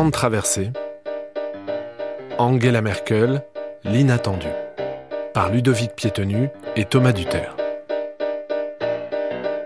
[0.00, 0.70] grande traversée,
[2.38, 3.42] Angela Merkel,
[3.84, 4.46] l'inattendu,
[5.34, 7.54] par Ludovic Piétenu et Thomas Duterre.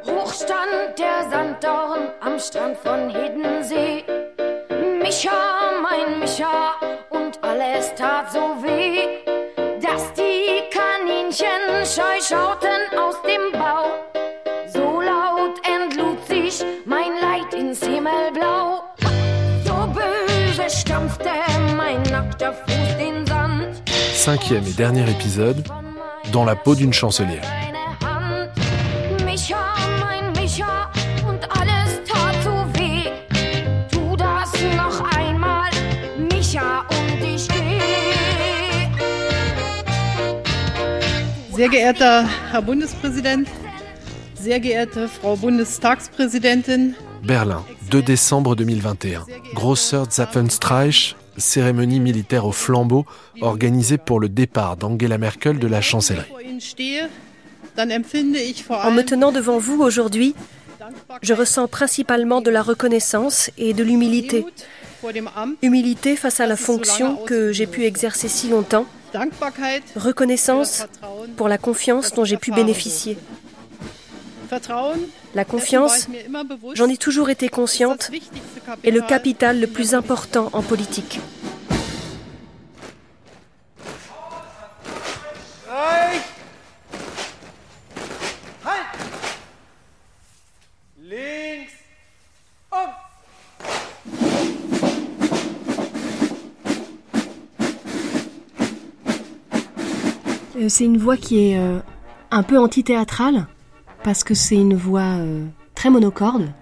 [0.05, 4.03] Hochstand der Sanddorn am Strand von Hiddensee.
[5.01, 5.31] Micha,
[5.81, 6.73] mein Micha,
[7.11, 9.23] und alles tat so weh,
[9.81, 12.64] dass die Kaninchen scheu schauten
[24.25, 25.63] Cinquième et dernier épisode,
[26.33, 27.43] dans la peau d'une chancelière.
[41.53, 43.45] Sehr geehrter Herr Bundespräsident,
[44.41, 49.27] sehr geehrte Frau Bundestagspräsidentin, Berlin, 2 décembre 2021.
[49.55, 53.05] Grosser Zapfenstreich, cérémonie militaire au flambeau
[53.41, 56.33] organisée pour le départ d'Angela Merkel de la chancellerie.
[57.77, 60.35] En me tenant devant vous aujourd'hui,
[61.23, 64.45] je ressens principalement de la reconnaissance et de l'humilité.
[65.63, 68.87] Humilité face à la fonction que j'ai pu exercer si longtemps,
[69.97, 70.87] reconnaissance
[71.37, 73.19] pour la confiance dont j'ai pu bénéficier.
[75.35, 76.09] La confiance,
[76.75, 78.11] j'en ai toujours été consciente,
[78.83, 81.21] est le capital le plus important en politique.
[92.73, 92.89] Um!
[100.57, 101.79] Euh, C'est une voix qui est euh,
[102.31, 103.47] un peu antithéâtrale
[104.05, 106.53] parce que c'est une voix euh, très monocorde.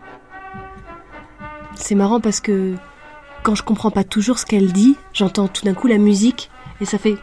[1.74, 2.76] C'est marrant parce que
[3.42, 6.50] quand je comprends pas toujours ce qu'elle dit, j'entends tout d'un coup la musique
[6.80, 7.16] et ça fait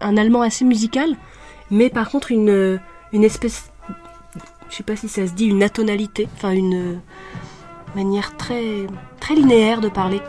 [0.00, 1.14] un allemand assez musical,
[1.70, 2.80] mais par contre une
[3.12, 3.70] une espèce
[4.70, 6.96] je sais pas si ça se dit une atonalité, enfin une euh,
[7.94, 8.86] manière très
[9.20, 10.22] très linéaire de parler.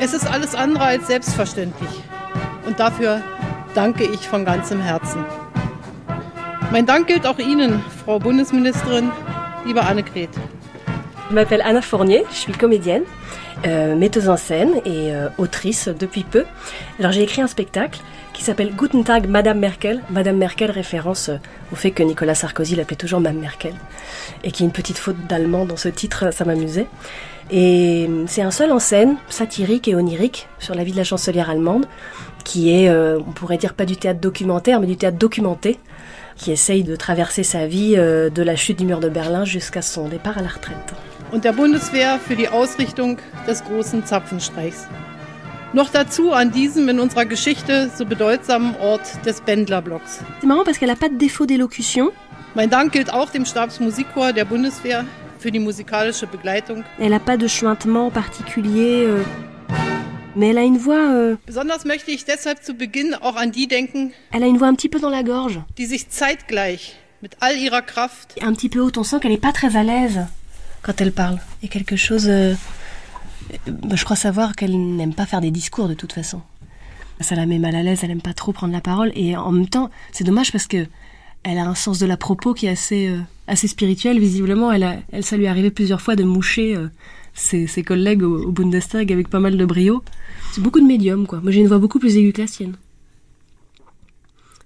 [0.00, 2.02] Es ist alles andere als selbstverständlich.
[2.66, 3.22] Und dafür
[3.76, 5.24] danke ich von ganzem Herzen.
[6.72, 9.10] Mein Dank gilt auch Ihnen, Frau Bundesministerin,
[9.66, 10.30] liebe Annegret.
[11.28, 13.02] Je m'appelle Anna Fournier, je suis comédienne,
[13.66, 16.44] euh, metteuse en scène et euh, autrice depuis peu.
[16.98, 18.00] Alors j'ai écrit un spectacle
[18.32, 20.00] qui s'appelle Guten Tag Madame Merkel.
[20.08, 21.36] Madame Merkel, référence euh,
[21.70, 23.74] au fait que Nicolas Sarkozy l'appelait toujours Mme Merkel.
[24.42, 26.86] Et qu'il y a une petite faute d'allemand dans ce titre, ça m'amusait.
[27.50, 31.48] Et c'est un seul en scène, satirique et onirique, sur la vie de la chancelière
[31.48, 31.86] allemande,
[32.46, 35.78] qui est, euh, on pourrait dire pas du théâtre documentaire, mais du théâtre documenté,
[36.36, 39.82] qui essaye de traverser sa vie euh, de la chute du mur de Berlin jusqu'à
[39.82, 40.94] son départ à la retraite.
[41.32, 43.18] und der Bundeswehr für die Ausrichtung
[43.48, 44.86] des großen Zapfenstreichs.
[45.72, 50.20] Noch dazu an diesem in unserer Geschichte so bedeutsamen Ort des Bändlerblocks.
[50.40, 52.12] C'est marrant parce qu'elle a pas de défaut d'élocution.
[52.54, 55.04] Mein Dank gilt auch dem Stabsmusikchor der Bundeswehr
[55.40, 56.84] für die musikalische Begleitung.
[57.00, 59.08] Elle a pas de chuintement particulier.
[59.08, 59.24] euh,
[60.36, 63.66] Mais elle a une voix, euh, Besonders möchte ich deshalb zu Beginn auch an die
[63.66, 67.30] denken, elle a une voix un petit peu dans la gorge, die sich zeitgleich mit
[67.40, 68.98] all ihrer Kraft un petit peu haute.
[68.98, 70.26] On sent qu'elle est pas très à l'aise
[70.82, 71.38] quand elle parle.
[71.62, 72.28] Et quelque chose.
[72.28, 72.54] euh,
[73.94, 76.42] je crois savoir qu'elle n'aime pas faire des discours de toute façon.
[77.20, 78.00] Ça la met mal à l'aise.
[78.02, 79.10] Elle aime pas trop prendre la parole.
[79.14, 80.86] Et en même temps, c'est dommage parce que
[81.42, 84.18] elle a un sens de la propos qui est assez euh, assez spirituel.
[84.18, 86.88] Visiblement, elle a, elle ça lui est arrivé plusieurs fois de moucher euh,
[87.34, 90.02] ses, collègues au, au Bundestag avec pas mal de brio.
[90.52, 91.40] C'est beaucoup de médium, quoi.
[91.40, 92.76] Moi, j'ai une voix beaucoup plus aiguë que la sienne.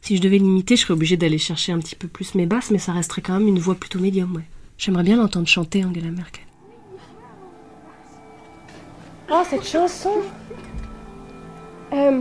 [0.03, 2.71] Si je devais l'imiter, je serais obligée d'aller chercher un petit peu plus mes basses,
[2.71, 4.45] mais ça resterait quand même une voix plutôt médium, ouais.
[4.79, 6.45] J'aimerais bien l'entendre chanter Angela Merkel.
[9.31, 10.11] Oh, cette chanson
[11.93, 12.21] Euh,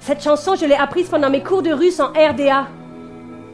[0.00, 2.68] Cette chanson, je l'ai apprise pendant mes cours de russe en RDA.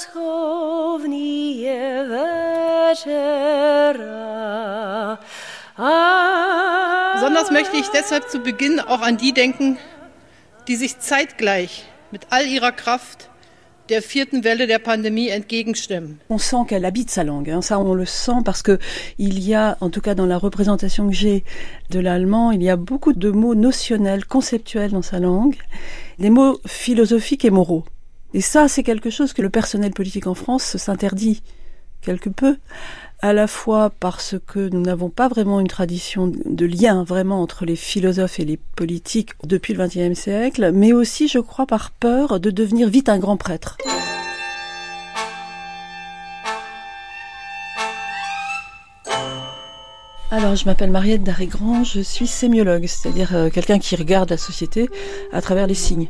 [0.00, 1.68] подмосковные
[2.94, 5.18] вечера.
[7.14, 9.76] Besonders möchte ich deshalb zu Beginn auch an die denken,
[10.68, 13.28] die sich zeitgleich mit all ihrer Kraft
[13.90, 16.20] der vierten Welle der Pandemie entgegenstimmen.
[16.28, 17.62] On sent qu'elle habite sa langue, hein.
[17.62, 18.80] ça on le sent parce que
[19.16, 21.44] il y a, en tout cas dans la représentation que j'ai
[21.90, 25.56] de l'allemand, il y a beaucoup de mots notionnels, conceptuels dans sa langue,
[26.18, 27.84] des mots philosophiques et moraux.
[28.33, 31.43] Et ça, c'est quelque chose que le personnel politique en France s'interdit
[32.01, 32.57] quelque peu,
[33.19, 37.65] à la fois parce que nous n'avons pas vraiment une tradition de lien vraiment entre
[37.65, 42.39] les philosophes et les politiques depuis le XXe siècle, mais aussi, je crois, par peur
[42.39, 43.77] de devenir vite un grand prêtre.
[50.33, 54.89] Alors, je m'appelle Mariette Daré-Grand, je suis sémiologue, c'est-à-dire euh, quelqu'un qui regarde la société
[55.33, 56.07] à travers les signes.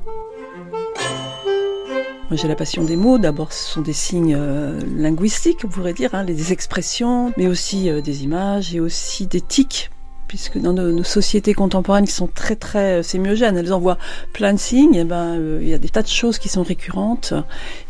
[2.34, 3.18] J'ai la passion des mots.
[3.18, 7.90] D'abord, ce sont des signes euh, linguistiques, on pourrait dire, hein, des expressions, mais aussi
[7.90, 9.92] euh, des images et aussi des tics
[10.30, 13.98] puisque dans nos, sociétés contemporaines qui sont très très euh, sémiogènes, elles envoient
[14.32, 17.34] plein de signes, et ben il y a des tas de choses qui sont récurrentes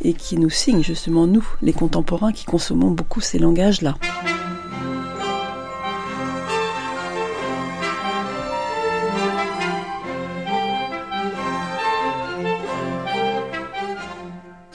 [0.04, 3.96] et qui nous signent justement nous, les contemporains qui consommons beaucoup ces langages-là.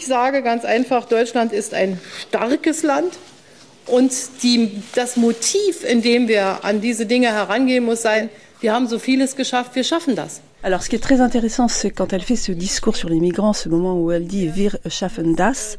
[0.07, 1.99] Ich sage ganz einfach, Deutschland ist ein
[2.29, 3.15] starkes Land.
[3.89, 4.13] Und
[4.45, 8.29] die, das Motiv, in dem wir an diese Dinge herangehen, muss sein,
[8.61, 10.43] wir haben so vieles geschafft, wir schaffen das.
[10.63, 13.53] Alors, ce qui est très intéressant, c'est quand elle fait ce discours sur les migrants,
[13.53, 15.77] ce moment où elle dit Wir schaffen das,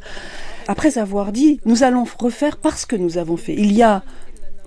[0.67, 3.53] après avoir dit Nous allons refaire parce que nous avons fait.
[3.53, 4.03] Il y a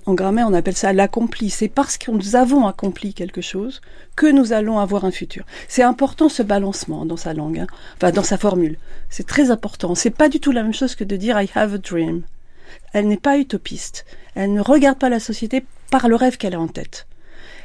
[0.05, 1.49] en grammaire, on appelle ça l'accompli.
[1.49, 3.81] C'est parce que nous avons accompli quelque chose
[4.15, 5.45] que nous allons avoir un futur.
[5.67, 7.67] C'est important ce balancement dans sa langue, hein.
[7.97, 8.77] enfin dans sa formule.
[9.09, 9.95] C'est très important.
[9.95, 12.23] C'est pas du tout la même chose que de dire I have a dream.
[12.93, 14.05] Elle n'est pas utopiste.
[14.35, 17.07] Elle ne regarde pas la société par le rêve qu'elle a en tête.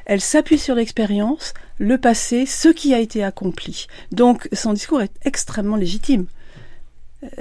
[0.04, 3.86] Elle s'appuie sur l'expérience, le passé, ce qui a été accompli.
[4.12, 6.26] Donc son discours est extrêmement légitime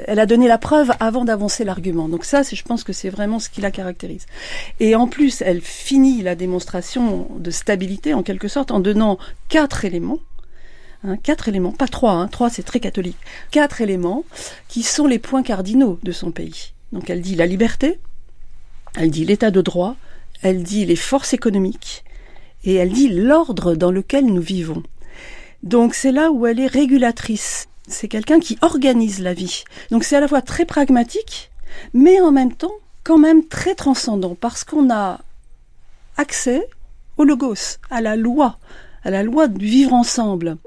[0.08, 2.08] elle a donné la preuve avant d'avancer l'argument.
[2.08, 4.26] Donc ça, je pense que c'est vraiment ce qui la caractérise.
[4.80, 9.18] Et en plus, elle finit la démonstration de stabilité en quelque sorte en donnant
[9.50, 10.20] quatre éléments.
[11.04, 13.18] Hein, quatre éléments, pas trois, hein, trois c'est très catholique.
[13.52, 14.24] Quatre éléments
[14.70, 16.74] qui sont les points cardinaux de son pays.
[16.92, 18.00] Donc elle dit la liberté,
[18.96, 19.98] elle dit l'état de droit,
[20.42, 22.04] elle dit les forces économiques
[22.64, 24.84] et elle dit l'ordre dans lequel nous vivons.
[25.64, 29.64] Donc c'est là où elle est régulatrice c'est quelqu'un qui organise la vie.
[29.92, 31.52] Donc c'est à la fois très pragmatique,
[31.94, 32.74] mais en même temps
[33.04, 35.20] quand même très transcendant, parce qu'on a
[36.18, 36.68] accès
[37.18, 38.58] au logos, à la loi,
[39.04, 40.58] à la loi du vivre ensemble.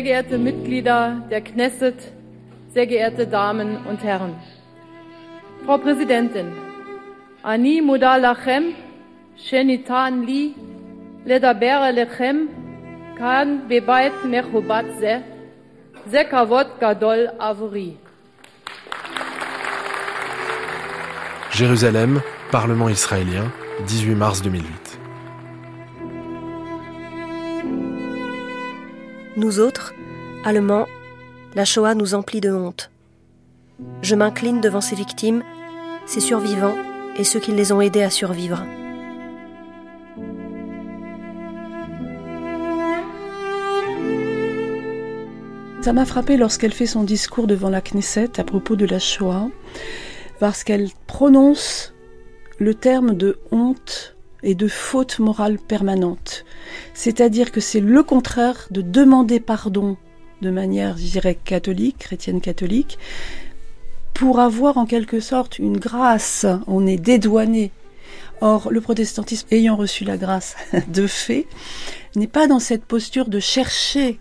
[0.00, 2.00] Sehr geehrte Mitglieder der Knesset,
[2.72, 4.34] sehr geehrte Damen und Herren.
[5.66, 6.46] Frau Präsidentin,
[7.42, 8.64] Ani Muda Lachem,
[9.36, 10.54] Shenitan Li,
[11.26, 12.48] Ledaber Lechem,
[13.18, 15.20] Kan Bebait Mechubat Ze,
[16.80, 17.98] Gadol Avori.
[21.52, 23.52] Jérusalem, Parlement israélien,
[23.84, 24.89] 18 mars 2008.
[29.40, 29.94] Nous autres,
[30.44, 30.86] Allemands,
[31.54, 32.90] la Shoah nous emplit de honte.
[34.02, 35.42] Je m'incline devant ces victimes,
[36.04, 36.74] ces survivants
[37.16, 38.66] et ceux qui les ont aidés à survivre.
[45.80, 49.48] Ça m'a frappé lorsqu'elle fait son discours devant la Knesset à propos de la Shoah,
[50.38, 51.94] parce qu'elle prononce
[52.58, 56.44] le terme de honte et de faute morale permanente.
[56.94, 59.96] C'est-à-dire que c'est le contraire de demander pardon
[60.42, 62.98] de manière, je dirais, catholique, chrétienne catholique,
[64.14, 66.46] pour avoir en quelque sorte une grâce.
[66.66, 67.70] On est dédouané.
[68.40, 70.56] Or, le protestantisme ayant reçu la grâce
[70.88, 71.46] de fait,
[72.16, 74.18] n'est pas dans cette posture de chercher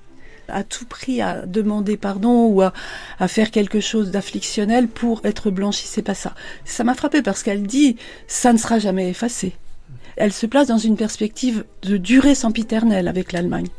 [0.49, 2.73] à tout prix à demander pardon ou à,
[3.27, 5.85] faire quelque chose d'afflictionnel pour être blanchi.
[5.85, 6.33] C'est pas ça.
[6.65, 7.97] Ça m'a frappé parce qu'elle dit
[8.27, 9.53] ça ne sera jamais effacé
[10.19, 13.69] elle se place dans une perspective de durée sempiternelle avec l'Allemagne.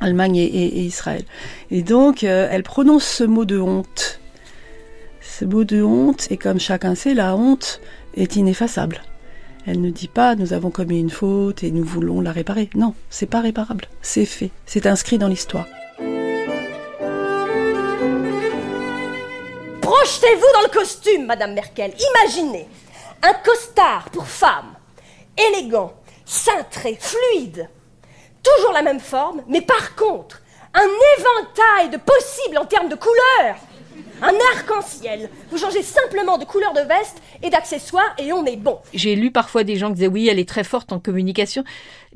[0.00, 1.24] Allemagne et, Israël.
[1.72, 4.20] Et donc, euh, elle prononce ce mot de honte.
[5.20, 7.80] Ce mot de honte, et comme chacun sait, la honte
[8.14, 9.02] est ineffaçable.
[9.66, 12.70] Elle ne dit pas nous avons commis une faute et nous voulons la réparer.
[12.76, 13.86] Non, c'est pas réparable.
[14.00, 14.50] C'est fait.
[14.66, 15.66] C'est inscrit dans l'histoire.
[19.80, 21.92] Projetez-vous dans le costume, Madame Merkel.
[22.22, 22.68] Imaginez
[23.24, 24.77] un costard pour femme
[25.38, 27.68] élégant, cintré, fluide,
[28.42, 30.42] toujours la même forme, mais par contre,
[30.74, 33.56] un éventail de possibles en termes de couleurs.
[34.20, 35.30] Un arc-en-ciel.
[35.50, 38.78] Vous changez simplement de couleur de veste et d'accessoires et on est bon.
[38.92, 41.62] J'ai lu parfois des gens qui disaient oui, elle est très forte en communication.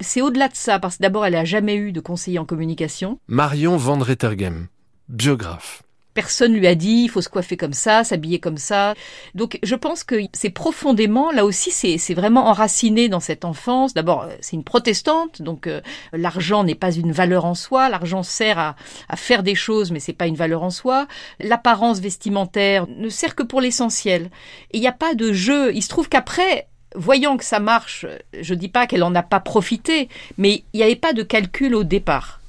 [0.00, 3.20] C'est au-delà de ça, parce que d'abord, elle n'a jamais eu de conseiller en communication.
[3.28, 4.66] Marion Van Rettergem,
[5.08, 5.84] biographe.
[6.14, 8.94] Personne lui a dit il faut se coiffer comme ça, s'habiller comme ça.
[9.34, 13.94] Donc je pense que c'est profondément, là aussi, c'est vraiment enraciné dans cette enfance.
[13.94, 15.80] D'abord, euh, c'est une protestante, donc euh,
[16.12, 17.88] l'argent n'est pas une valeur en soi.
[17.88, 18.76] L'argent sert à,
[19.08, 21.06] à, faire des choses, mais c'est pas une valeur en soi.
[21.40, 24.30] L'apparence vestimentaire ne sert que pour l'essentiel.
[24.72, 25.74] Et il n'y a pas de jeu.
[25.74, 28.06] Il se trouve qu'après, voyant que ça marche,
[28.38, 31.74] je dis pas qu'elle en a pas profité, mais il n'y avait pas de calcul
[31.74, 32.40] au départ.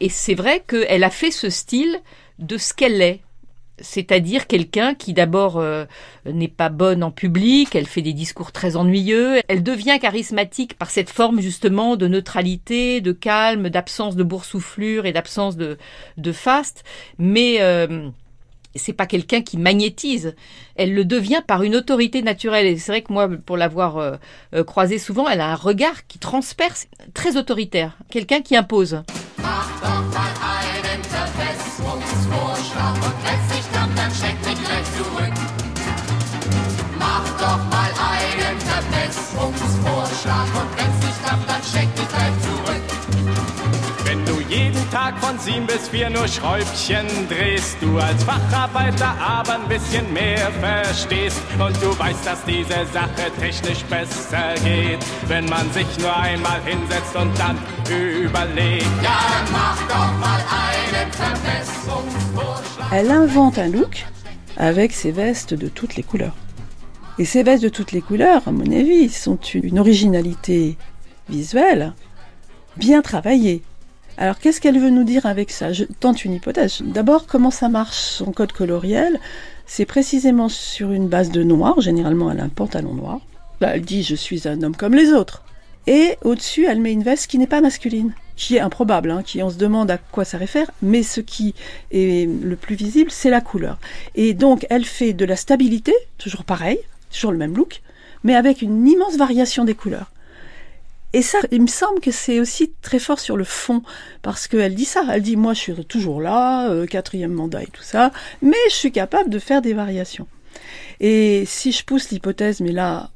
[0.00, 2.00] Et c'est vrai qu'elle a fait ce style
[2.38, 3.20] de ce qu'elle est.
[3.78, 5.86] C'est-à-dire quelqu'un qui d'abord euh,
[6.26, 10.90] n'est pas bonne en public, elle fait des discours très ennuyeux, elle devient charismatique par
[10.90, 15.78] cette forme justement de neutralité, de calme, d'absence de boursouflure et d'absence de,
[16.18, 16.84] de faste,
[17.18, 18.08] mais euh,
[18.74, 20.34] c'est pas quelqu'un qui magnétise.
[20.76, 22.66] Elle le devient par une autorité naturelle.
[22.66, 24.16] Et c'est vrai que moi, pour l'avoir euh,
[24.54, 27.98] euh croisée souvent, elle a un regard qui transperce, très autoritaire.
[28.10, 29.02] Quelqu'un qui impose.
[44.92, 47.78] Tag von sieben bis vier nur Schräubchen drehst.
[47.80, 51.40] Du als Facharbeiter aber ein bisschen mehr verstehst.
[51.58, 57.16] Und du weißt, dass diese Sache technisch besser geht, wenn man sich nur einmal hinsetzt
[57.16, 57.56] und dann
[57.88, 58.84] überlegt.
[59.02, 62.92] Ja, dann mach doch mal einen Verbesserungsvorschlag.
[62.92, 63.94] Elle invente un look
[64.56, 66.36] avec ses vestes de toutes les couleurs.
[67.18, 70.76] Et ces vestes de toutes les couleurs, à mon avis, sont une originalité
[71.30, 71.94] visuelle
[72.76, 73.62] bien travaillée.
[74.22, 75.72] Alors qu'est-ce qu'elle veut nous dire avec ça?
[75.72, 76.80] Je tente une hypothèse.
[76.84, 77.96] D'abord, comment ça marche?
[77.96, 79.18] Son code coloriel
[79.66, 81.80] C'est précisément sur une base de noir.
[81.80, 83.18] Généralement, elle a un pantalon noir.
[83.60, 85.42] Là, elle dit je suis un homme comme les autres.
[85.88, 89.42] Et au-dessus, elle met une veste qui n'est pas masculine, qui est improbable, hein, qui
[89.42, 91.56] on se demande à quoi ça réfère, mais ce qui
[91.90, 93.80] est le plus visible, c'est la couleur.
[94.14, 96.78] Et donc, elle fait de la stabilité, toujours pareil,
[97.10, 97.82] toujours le même look,
[98.22, 100.11] mais avec une immense variation des couleurs.
[101.12, 103.82] Et ça, il me semble que c'est aussi très fort sur le fond,
[104.22, 107.66] parce qu'elle dit ça, elle dit moi je suis toujours là, euh, quatrième mandat et
[107.66, 110.26] tout ça, mais je suis capable de faire des variations.
[111.00, 113.10] Et si je pousse l'hypothèse, mais là,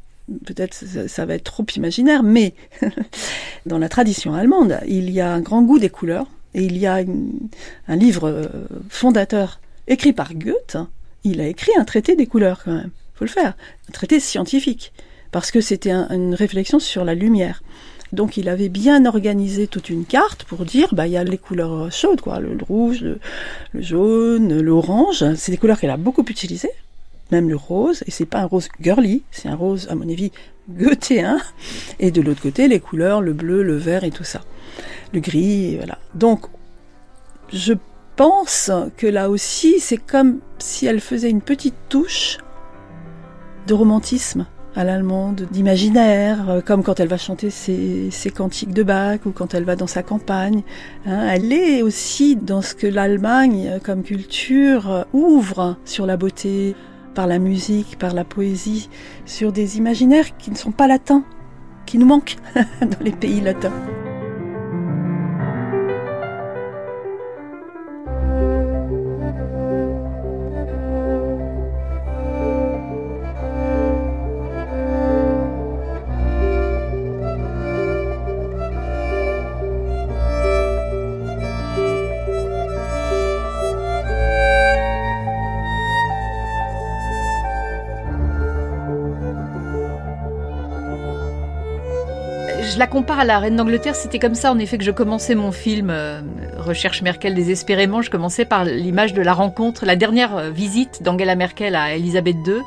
[0.45, 2.55] peut-être ça, ça, va être trop imaginaire, mais
[3.67, 6.87] dans la tradition allemande, il y a un grand goût des couleurs, et il y
[6.87, 7.03] a
[7.89, 8.47] un livre euh,
[8.91, 10.77] fondateur écrit par Goethe,
[11.25, 13.55] il a écrit un traité des couleurs quand même, faut le faire,
[13.89, 14.93] un traité scientifique
[15.37, 17.63] parce que c'était un, une réflexion sur la lumière.
[18.15, 21.37] Donc il avait bien organisé toute une carte pour dire bah il y a les
[21.37, 23.21] couleurs chaudes quoi, le, rouge, le,
[23.83, 26.71] jaune, l'orange, c'est des couleurs qu'elle a beaucoup utilisées,
[27.33, 28.03] même le rose.
[28.07, 30.33] Et c'est pas un rose girly, c'est un rose à mon avis
[30.71, 31.39] goethéen
[31.99, 34.41] et de l'autre côté les couleurs le bleu, le vert et tout ça.
[35.13, 35.99] Le gris voilà.
[36.15, 36.47] Donc
[37.53, 37.75] je
[38.17, 42.39] pense que là aussi c'est comme si elle faisait une petite touche
[43.67, 48.83] de romantisme à l'allemande, d'imaginaire, euh, comme quand elle va chanter ses, ses, cantiques de
[48.83, 50.63] Bach ou quand elle va dans sa campagne.
[51.07, 56.19] Hein, elle est aussi dans ce que l'Allemagne, euh, comme culture, euh, ouvre sur la
[56.19, 56.77] beauté,
[57.15, 58.91] par la musique, par la poésie,
[59.25, 61.25] sur des imaginaires qui ne sont pas latins,
[61.87, 62.37] qui nous manquent
[62.83, 63.73] dans les pays latins.
[92.77, 93.97] Je la compare à la reine d'Angleterre.
[93.97, 96.21] C'était comme ça, en effet, que je commençais mon film euh,
[96.59, 98.03] Recherche Merkel désespérément.
[98.03, 102.61] Je commençais par l'image de la rencontre, la dernière visite d'Angela Merkel à Elisabeth II.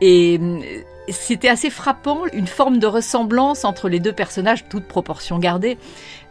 [0.00, 0.40] Et
[1.10, 5.76] c'était assez frappant, une forme de ressemblance entre les deux personnages, toute proportion gardée.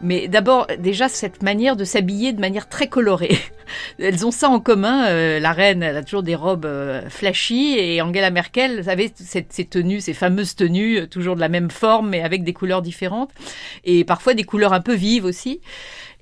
[0.01, 3.37] Mais d'abord, déjà, cette manière de s'habiller de manière très colorée.
[3.99, 5.07] Elles ont ça en commun.
[5.07, 9.11] Euh, la reine, elle a toujours des robes euh, flashy et Angela Merkel, vous savez,
[9.15, 12.53] cette, ces tenues, ces fameuses tenues, euh, toujours de la même forme mais avec des
[12.53, 13.31] couleurs différentes
[13.83, 15.61] et parfois des couleurs un peu vives aussi.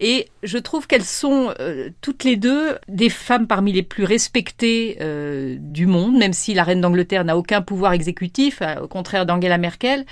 [0.01, 4.97] Et je trouve qu'elles sont euh, toutes les deux des femmes parmi les plus respectées
[5.57, 10.05] du monde, même si la reine d'Angleterre n'a aucun pouvoir exécutif au contraire d'Angela Merkel.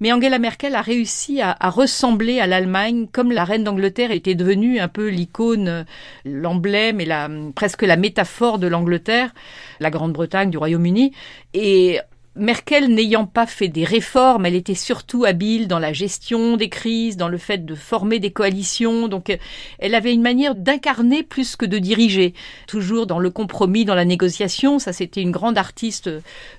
[0.00, 4.78] Mais Angela Merkel a réussi à ressembler à l'Allemagne, comme la reine d'Angleterre était devenue
[4.78, 5.86] un peu l'icône,
[6.24, 9.34] l'emblème et la, presque la métaphore de l'Angleterre,
[9.80, 11.12] la Grande-Bretagne, du Royaume-Uni.
[11.54, 12.00] Et
[12.38, 17.16] Merkel n'ayant pas fait des réformes, elle était surtout habile dans la gestion des crises,
[17.16, 19.08] dans le fait de former des coalitions.
[19.08, 19.36] Donc,
[19.78, 22.34] elle avait une manière d'incarner plus que de diriger.
[22.66, 24.78] Toujours dans le compromis, dans la négociation.
[24.78, 26.10] Ça, c'était une grande artiste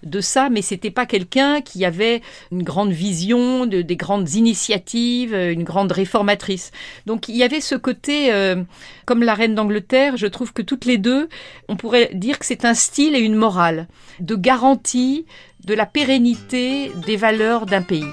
[0.04, 2.22] de ça, mais c'était pas quelqu'un qui avait
[2.52, 6.72] une grande vision, de, des grandes initiatives, une grande réformatrice.
[7.06, 8.62] Donc, il y avait ce côté, euh,
[9.06, 11.30] comme la reine d'Angleterre, je trouve que toutes les deux,
[11.68, 13.88] on pourrait dire que c'est un style et une morale
[14.20, 15.26] de garantie
[15.64, 18.06] de la pérennité des valeurs d'un pays.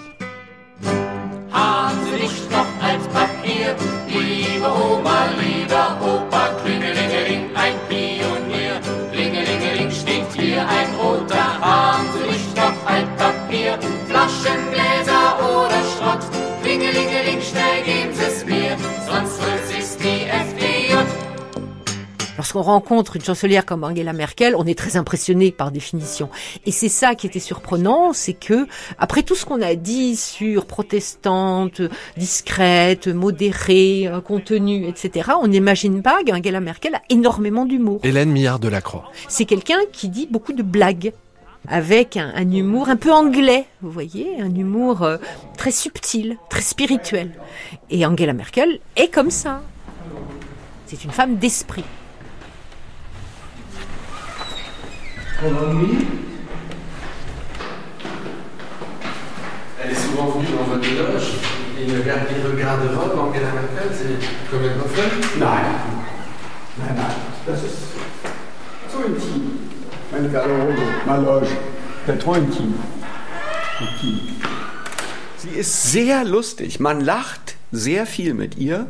[22.36, 26.28] Lorsqu'on rencontre une chancelière comme Angela Merkel, on est très impressionné par définition.
[26.66, 28.66] Et c'est ça qui était surprenant, c'est que
[28.98, 31.80] après tout ce qu'on a dit sur protestante,
[32.16, 38.00] discrète, modérée, euh, contenue, etc., on n'imagine pas qu'Angela Merkel a énormément d'humour.
[38.02, 39.10] Hélène Millard de la Croix.
[39.28, 41.12] C'est quelqu'un qui dit beaucoup de blagues
[41.68, 45.16] avec un, un, humour un peu anglais, vous voyez, un humour euh,
[45.56, 47.32] très subtil, très spirituel.
[47.90, 49.62] Et Angela Merkel est comme ça.
[50.86, 51.84] C'est une femme d'esprit.
[55.46, 55.98] On ennuie
[59.80, 61.34] Elle est souvent venue dans votre loge
[61.78, 65.46] et il regarde, il regarde Rob, Angela Merkel, c'est comme elle m'a fait Nein,
[66.78, 67.14] nein, nein,
[67.46, 67.94] das ist
[68.90, 69.58] so intim.
[70.10, 70.74] Meine Garderobe,
[71.06, 71.48] ma loge,
[72.06, 72.34] c'est trop.
[72.34, 72.74] Intime.
[75.36, 76.80] Sie ist sehr lustig.
[76.80, 78.88] Man lacht sehr viel mit ihr.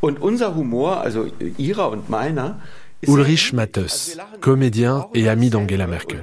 [0.00, 2.60] Und unser Humor, also ihrer und meiner,
[3.02, 6.22] Ulrich Mattes, comédien et ami d'Angela Merkel.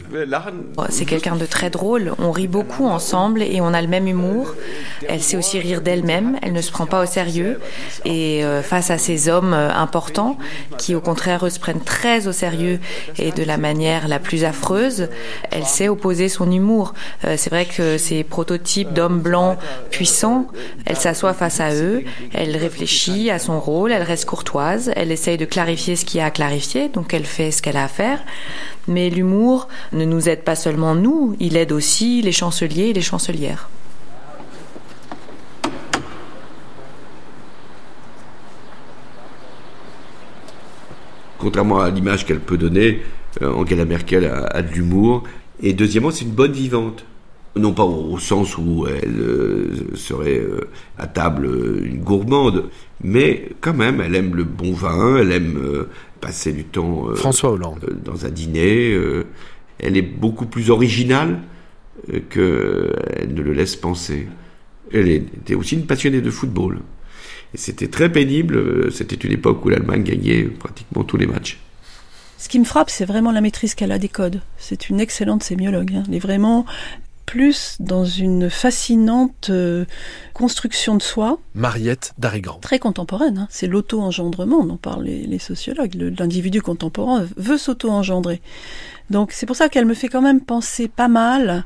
[0.89, 4.55] C'est quelqu'un de très drôle, on rit beaucoup ensemble et on a le même humour.
[5.07, 7.59] Elle sait aussi rire d'elle-même, elle ne se prend pas au sérieux.
[8.05, 10.37] Et euh, face à ces hommes euh, importants,
[10.79, 12.79] qui au contraire se prennent très au sérieux
[13.19, 15.09] et de la manière la plus affreuse,
[15.51, 16.95] elle sait opposer son humour.
[17.23, 19.59] Euh, C'est vrai que ces prototypes d'hommes blancs
[19.91, 20.47] puissants,
[20.85, 25.37] elle s'assoit face à eux, elle réfléchit à son rôle, elle reste courtoise, elle essaye
[25.37, 26.62] de clarifier ce qu'il y a à clarifier
[26.93, 28.19] donc elle fait ce qu'elle a à faire.
[28.87, 33.01] Mais l'humour ne nous aide pas seulement nous, il aide aussi les chanceliers et les
[33.01, 33.69] chancelières.
[41.37, 43.01] Contrairement à l'image qu'elle peut donner,
[43.41, 45.23] euh, Angela Merkel a, de l'humour.
[45.61, 47.05] Et deuxièmement, c'est une bonne vivante.
[47.55, 51.45] Non pas au, sens où elle euh, serait euh, à table
[51.83, 52.69] une gourmande,
[53.03, 55.85] mais quand même, elle aime le bon vin, elle aime
[56.25, 57.79] passer du temps euh, François Hollande.
[57.89, 58.93] euh, dans un dîner.
[58.93, 59.25] euh,
[59.79, 61.39] elle est beaucoup plus originale
[62.13, 64.27] euh, qu'elle ne le laisse penser.
[64.93, 66.79] Elle était aussi une passionnée de football.
[67.53, 68.91] Et c'était très pénible.
[68.91, 71.59] C'était une époque où l'Allemagne gagnait pratiquement tous les matchs.
[72.37, 74.41] Ce qui me frappe, c'est vraiment la maîtrise qu'elle a des codes.
[74.57, 75.93] C'est une excellente sémiologue.
[75.95, 76.03] hein.
[76.07, 76.65] Elle est vraiment
[77.25, 79.85] plus dans une fascinante euh,
[80.33, 82.59] construction de soi, Mariette Darigrand.
[82.59, 83.37] très contemporaine.
[83.37, 83.47] hein.
[83.49, 85.95] C'est l'auto-engendrement dont parlent les, les sociologues.
[85.95, 88.41] Le- L'individu contemporain veut s'auto-engendrer.
[89.09, 91.63] Donc c'est pour ça qu'elle me fait quand même penser pas mal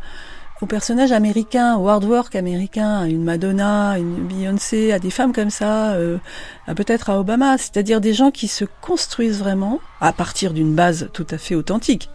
[0.61, 5.11] aux personnages américains, au hard work américain, à une Madonna, à une Beyoncé, à des
[5.11, 6.17] femmes comme ça, euh,
[6.65, 11.09] à peut-être à Obama, c'est-à-dire des gens qui se construisent vraiment à partir d'une base
[11.13, 12.09] tout à fait authentique.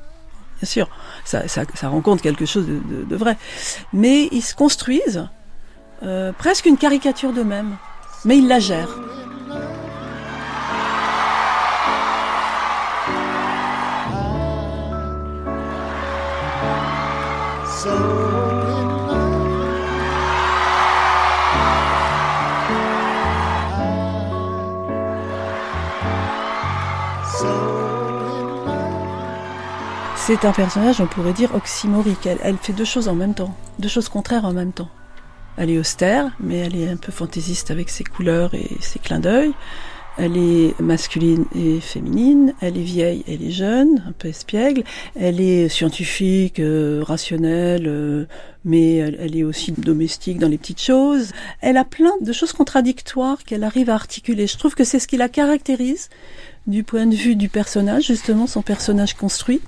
[0.63, 0.89] Bien sûr,
[1.25, 3.37] ça, ça, rencontre quelque chose de vrai.
[3.93, 5.27] Mais ils se construisent
[6.05, 7.77] euh, presque une caricature d'eux-mêmes,
[8.25, 8.97] mais ils la gèrent.
[30.25, 32.29] C'est un personnage, on pourrait dire, oxymorique.
[32.45, 34.89] Elle, fait deux choses en même temps, deux choses contraires en même temps.
[35.57, 39.19] Elle est austère, mais elle est un peu fantaisiste avec ses couleurs et ses clins
[39.19, 39.53] d'œil.
[40.19, 44.85] Elle est masculine et féminine, elle est vieille, elle est jeune, un peu espiègle,
[45.17, 48.27] elle est scientifique, euh, rationnelle, euh,
[48.65, 51.33] mais elle est aussi domestique dans les petites choses.
[51.63, 54.47] Elle a plein de choses contradictoires qu'elle arrive à articuler.
[54.47, 56.11] Je trouve que c'est ce qui la caractérise
[56.69, 59.61] du point de vue du personnage, justement, son personnage construit.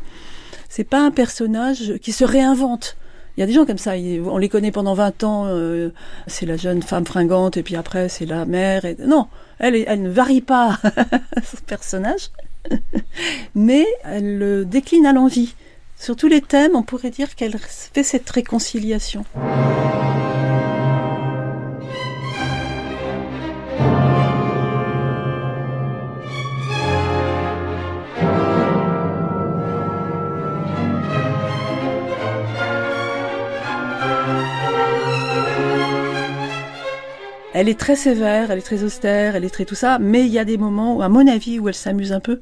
[0.76, 2.96] C'est pas un personnage qui se réinvente.
[3.37, 5.90] Il y a des gens comme ça, on les connaît pendant 20 ans, euh,
[6.26, 8.84] c'est la jeune femme fringante, et puis après c'est la mère.
[8.84, 8.96] Et...
[8.98, 9.28] Non,
[9.60, 10.80] elle, elle ne varie pas
[11.44, 12.30] ce personnage,
[13.54, 15.54] mais elle le décline à l'envie.
[15.96, 19.24] Sur tous les thèmes, on pourrait dire qu'elle fait cette réconciliation.
[37.64, 40.31] Elle est très sévère, elle est très austère, elle est très tout ça, mais il
[40.31, 42.40] y a des moments, à mon avis, où elle s'amuse un peu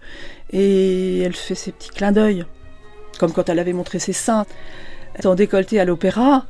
[0.50, 2.44] et elle fait ses petits clins d'œil,
[3.20, 4.46] comme quand elle avait montré ses seins
[5.24, 6.46] en décolleté à l'opéra.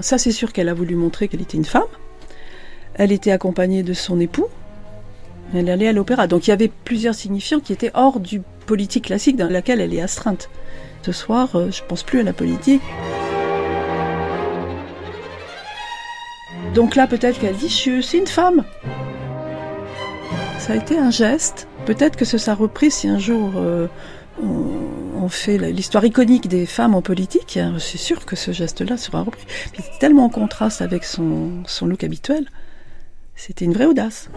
[0.00, 1.82] Ça, c'est sûr qu'elle a voulu montrer qu'elle était une femme.
[2.94, 4.48] Elle était accompagnée de son époux.
[5.54, 6.26] Elle allait à l'opéra.
[6.26, 9.92] Donc il y avait plusieurs signifiants qui étaient hors du politique classique dans laquelle elle
[9.92, 10.48] est astreinte.
[11.02, 12.80] Ce soir, euh, je pense plus à la politique.
[16.78, 18.62] Donc là, peut-être qu'elle dit, c'est une femme.
[20.60, 21.66] Ça a été un geste.
[21.86, 23.88] Peut-être que ce sera repris si un jour euh,
[24.40, 27.56] on, fait l'histoire iconique des femmes en politique.
[27.56, 29.44] Hein, c'est sûr que ce geste-là sera repris.
[29.74, 32.46] C'est tellement en contraste avec son look habituel.
[33.34, 34.30] C'était une vraie audace.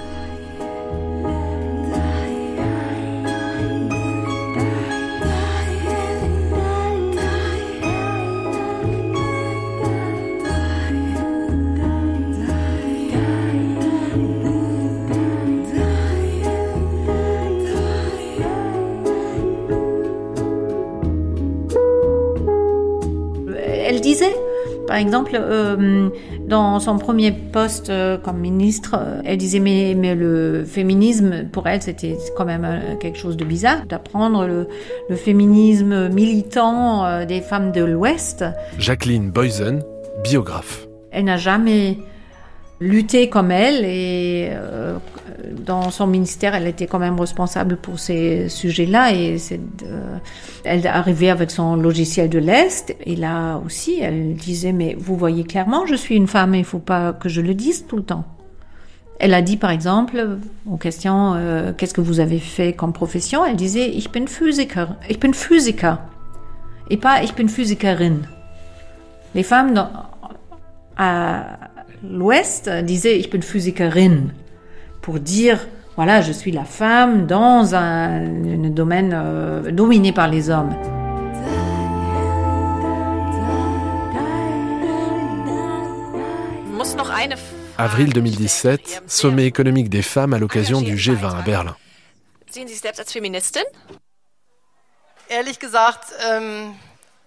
[24.91, 26.09] Par exemple, euh,
[26.49, 31.65] dans son premier poste euh, comme ministre, euh, elle disait mais, mais le féminisme, pour
[31.67, 32.67] elle, c'était quand même
[32.99, 34.67] quelque chose de bizarre d'apprendre le,
[35.09, 38.43] le, féminisme militant des femmes de l'Ouest.
[38.79, 39.81] Jacqueline Boysen,
[40.25, 40.89] biographe.
[41.11, 41.97] Elle n'a jamais
[42.81, 44.51] lutté comme elle et
[45.65, 49.37] dans son ministère, elle était quand même responsable pour ces sujets-là et
[49.83, 50.17] euh,
[50.63, 55.43] elle arrivait avec son logiciel de l'Est et là aussi, elle disait mais vous voyez
[55.43, 58.25] clairement, je suis une femme, il faut pas que je le dise tout le temps.
[59.19, 60.37] Elle a dit par exemple,
[60.69, 64.95] aux questions euh, qu'est-ce que vous avez fait comme profession, elle disait ich bin Physiker,
[65.09, 65.97] ich bin Physiker
[66.89, 68.17] et pas ich bin Physikerin.
[69.33, 69.87] Les femmes
[70.97, 71.59] à,
[72.03, 74.31] l'Ouest disait ich bin Physikerin
[75.01, 75.59] pour dire
[75.95, 78.21] voilà, je suis la femme dans un,
[78.69, 80.73] domaine euh, dominé par les hommes.
[87.77, 91.75] Avril 2017, sommet économique des femmes à l'occasion du G20 à Berlin.
[96.29, 96.73] Ähm,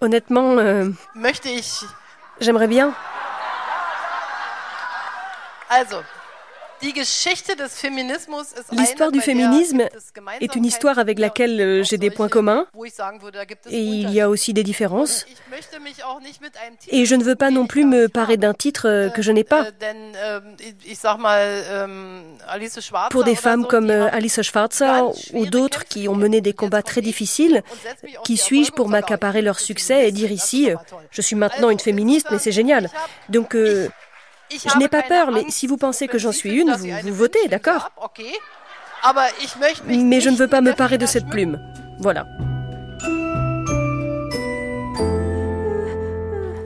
[0.00, 0.90] Honnêtement, euh,
[2.40, 2.92] j'aimerais bien.
[8.72, 9.88] L'histoire du féminisme
[10.40, 12.66] est une histoire avec laquelle euh, j'ai des points communs
[13.70, 15.24] et il y a aussi des différences.
[16.88, 19.44] Et je ne veux pas non plus me parer d'un titre euh, que je n'ai
[19.44, 19.68] pas.
[19.68, 19.94] Äh,
[21.72, 22.68] ähm, ähm,
[23.10, 27.00] Pour des femmes comme euh, Alice Schwarzer ou d'autres qui ont mené des combats très
[27.00, 27.62] difficiles,
[28.24, 30.70] qui suis-je pour m'accaparer leur succès et dire ici,
[31.10, 32.90] je suis maintenant une féministe, mais c'est génial.
[33.28, 33.56] Donc,
[34.50, 37.48] je n'ai pas peur, mais si vous pensez que j'en suis une, vous, vous votez,
[37.48, 37.90] d'accord
[39.86, 41.60] Mais je ne veux pas me parer de cette plume.
[41.98, 42.26] Voilà.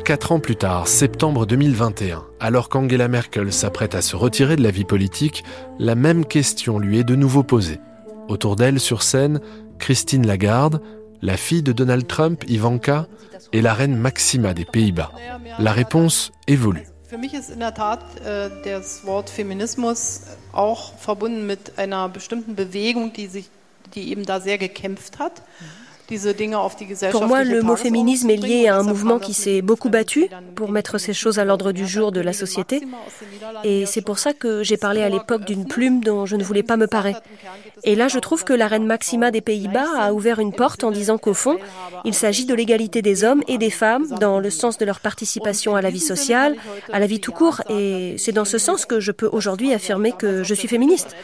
[0.05, 4.71] Quatre ans plus tard, septembre 2021, alors qu'Angela Merkel s'apprête à se retirer de la
[4.71, 5.45] vie politique,
[5.79, 7.79] la même question lui est de nouveau posée.
[8.29, 9.41] Autour d'elle, sur scène,
[9.79, 10.81] Christine Lagarde,
[11.21, 13.07] la fille de Donald Trump, Ivanka,
[13.53, 15.12] et la reine Maxima des Pays-Bas.
[15.59, 16.87] La réponse évolue.
[17.09, 22.55] Für mich ist in der Tat äh, das Wort Feminismus auch verbunden mit einer bestimmten
[22.55, 23.49] Bewegung, die sich,
[23.94, 25.40] die eben da sehr gekämpft hat.
[25.40, 25.88] Mhm.
[27.11, 30.71] Pour moi, le mot féminisme est lié à un mouvement qui s'est beaucoup battu pour
[30.71, 32.83] mettre ces choses à l'ordre du jour de la société.
[33.62, 36.62] Et c'est pour ça que j'ai parlé à l'époque d'une plume dont je ne voulais
[36.62, 37.14] pas me parer.
[37.85, 40.90] Et là, je trouve que la reine Maxima des Pays-Bas a ouvert une porte en
[40.90, 41.59] disant qu'au fond,
[42.05, 45.77] il s'agit de l'égalité des hommes et des femmes dans le sens de leur participation
[45.77, 46.57] à la vie sociale,
[46.92, 47.62] à la vie tout court.
[47.68, 51.14] Et c'est dans ce sens que je peux aujourd'hui affirmer que je suis féministe.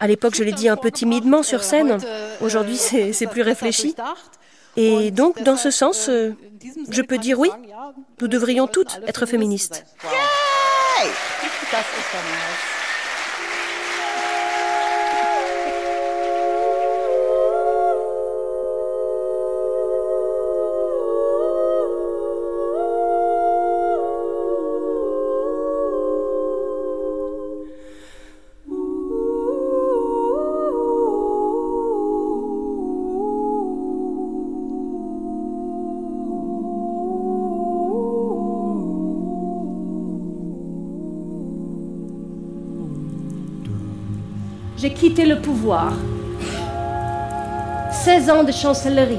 [0.00, 1.98] À l'époque, je l'ai dit un peu timidement sur scène.
[2.40, 3.94] Aujourd'hui, c'est plus réfléchi.
[4.76, 6.34] Et donc, dans ce sens, euh,
[6.88, 7.50] je peux dire oui,
[8.20, 9.84] nous devrions toutes être féministes.
[45.18, 45.92] quitté le pouvoir.
[47.90, 49.18] 16 ans de chancellerie.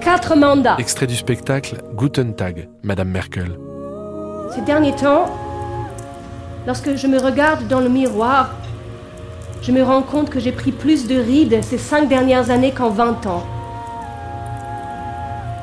[0.00, 0.76] Quatre mandats.
[0.78, 3.58] Extrait du spectacle Guten Tag, Madame Merkel.
[4.54, 5.26] Ces derniers temps,
[6.64, 8.54] lorsque je me regarde dans le miroir,
[9.62, 12.90] je me rends compte que j'ai pris plus de rides ces cinq dernières années qu'en
[12.90, 13.44] 20 ans.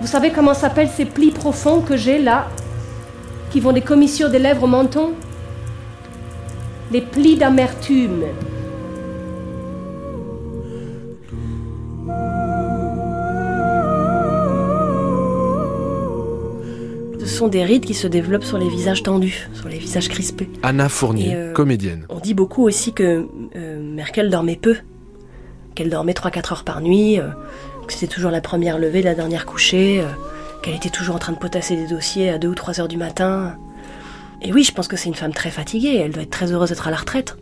[0.02, 2.48] Vous savez comment s'appellent ces plis profonds que j'ai là,
[3.52, 5.14] qui vont des commissures des lèvres au menton?
[6.92, 8.26] Les plis d'amertume.
[17.36, 20.50] Sont des rides qui se développent sur les visages tendus, sur les visages crispés.
[20.64, 22.06] Anna Fournier, euh, comédienne.
[22.10, 24.78] On dit beaucoup aussi que euh, Merkel dormait peu,
[25.76, 27.28] qu'elle dormait 3-4 heures par nuit, euh,
[27.88, 30.02] que c'était toujours la première levée, la dernière couchée,
[30.64, 32.98] qu'elle était toujours en train de potasser des dossiers à 2 ou 3 heures du
[32.98, 33.58] matin.
[34.42, 36.70] Et oui, je pense que c'est une femme très fatiguée, elle doit être très heureuse
[36.70, 37.36] d'être à la retraite.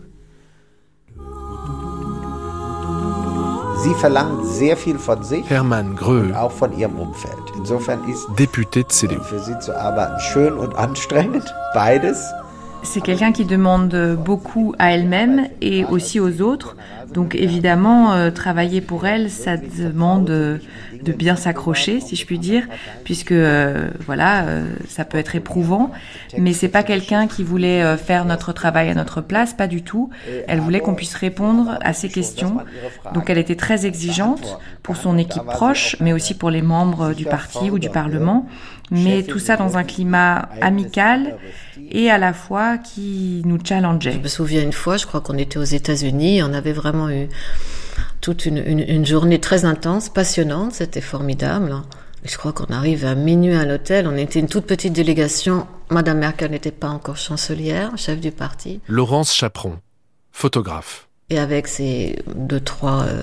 [3.84, 7.52] Sie verlangt sehr viel von sich Hermann Gröhl, und auch von ihrem Umfeld.
[7.58, 9.22] Insofern ist député de CDU.
[9.22, 12.18] für sie zu arbeiten schön und anstrengend, beides.
[12.84, 16.78] C'est quelqu'un qui demande beaucoup à elle-même et aussi aux autres.
[17.14, 20.58] Donc évidemment, euh, travailler pour elle, ça demande euh,
[21.04, 22.64] de bien s'accrocher, si je puis dire,
[23.04, 25.92] puisque euh, voilà, euh, ça peut être éprouvant.
[26.38, 29.84] Mais c'est pas quelqu'un qui voulait euh, faire notre travail à notre place, pas du
[29.84, 30.10] tout.
[30.48, 32.58] Elle voulait qu'on puisse répondre à ses questions.
[33.14, 37.26] Donc elle était très exigeante pour son équipe proche, mais aussi pour les membres du
[37.26, 38.48] parti ou du Parlement.
[38.92, 41.38] Mais tout ça dans un climat amical
[41.90, 44.14] et à la fois qui nous challengeait.
[44.14, 47.28] Je me souviens une fois, je crois qu'on était aux États-Unis, on avait vraiment eu
[48.24, 51.76] toute une, une, une journée très intense, passionnante, c'était formidable.
[52.24, 55.68] Je crois qu'on arrive à minuit à l'hôtel, on était une toute petite délégation.
[55.90, 58.80] Madame Merkel n'était pas encore chancelière, chef du parti.
[58.88, 59.78] Laurence Chaperon,
[60.32, 61.10] photographe.
[61.30, 63.22] Et avec ses deux, trois euh,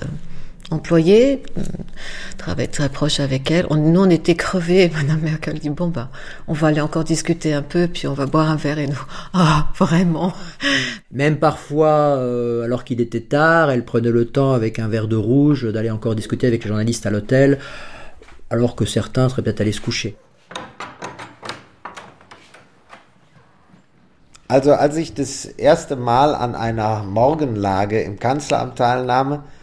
[0.71, 1.61] employés, euh,
[2.37, 3.67] travaille très proche avec elle.
[3.69, 4.89] On, nous, on était crevés.
[4.95, 6.09] Madame Merkel dit, bon, bah,
[6.47, 9.03] on va aller encore discuter un peu, puis on va boire un verre et nous.
[9.33, 10.33] Ah, vraiment.
[11.11, 15.15] Même parfois, euh, alors qu'il était tard, elle prenait le temps avec un verre de
[15.15, 17.59] rouge d'aller encore discuter avec les journalistes à l'hôtel,
[18.49, 20.15] alors que certains seraient peut-être allés se coucher.
[24.47, 29.60] Also als ich das erste Mal an einer Morgenlage im Kanzleramt Kanzleramtsstaatsminister.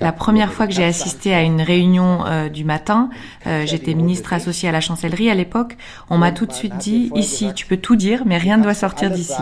[0.00, 3.08] La première fois que j'ai assisté à une réunion euh, du matin,
[3.46, 5.78] euh, j'étais ministre associé à la chancellerie à l'époque,
[6.10, 8.74] on m'a tout de suite dit, ici, tu peux tout dire, mais rien ne doit
[8.74, 9.40] sortir d'ici.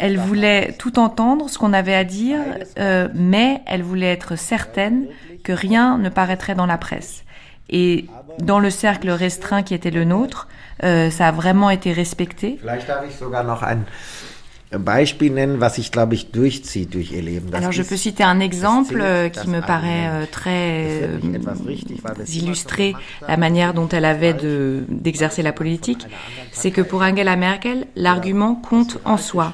[0.00, 2.40] Elle voulait tout entendre, ce qu'on avait à dire,
[2.78, 5.06] euh, mais elle voulait être certaine
[5.44, 7.22] que rien ne paraîtrait dans la presse.
[7.70, 8.06] Et
[8.40, 10.48] dans le cercle restreint qui était le nôtre,
[10.82, 12.58] ça a vraiment été respecté.
[14.68, 17.22] Vielleicht darf ich sogar noch ein Beispiel nennen, was sich, glaube ich, durchzieht durch ihr
[17.22, 17.50] Leben.
[17.50, 21.18] Das Alors je peux citer un exemple euh, qui me paraît euh, très euh,
[22.32, 22.94] illustrer
[23.28, 26.06] la manière dont elle avait de d'exercer la politique,
[26.52, 29.52] c'est que pour Angela Merkel, l'argument compte en soi.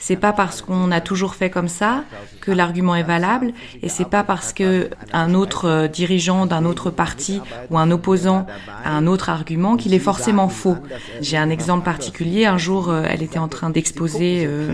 [0.00, 2.04] C'est pas parce qu'on a toujours fait comme ça
[2.40, 6.90] que l'argument est valable, et c'est pas parce que un autre euh, dirigeant d'un autre
[6.90, 8.46] parti ou un opposant
[8.82, 10.78] a un autre argument qu'il est forcément faux.
[11.20, 12.46] J'ai un exemple particulier.
[12.46, 14.72] Un jour, euh, elle était en train d'exposer euh,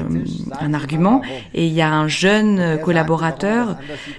[0.61, 1.23] un argument,
[1.55, 3.77] et il y a un jeune collaborateur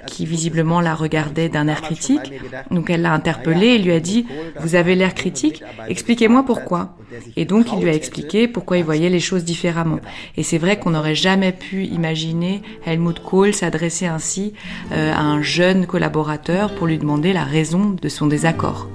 [0.07, 2.33] qui visiblement la regardait d'un air critique.
[2.69, 4.27] Donc elle l'a interpellé et lui a dit
[4.59, 5.63] "Vous avez l'air critique.
[5.87, 6.97] Expliquez-moi pourquoi."
[7.37, 9.99] Et donc il lui a expliqué pourquoi il voyait les choses différemment.
[10.35, 14.53] Et c'est vrai qu'on n'aurait jamais pu imaginer Helmut Kohl s'adresser ainsi
[14.91, 18.87] euh, à un jeune collaborateur pour lui demander la raison de son désaccord.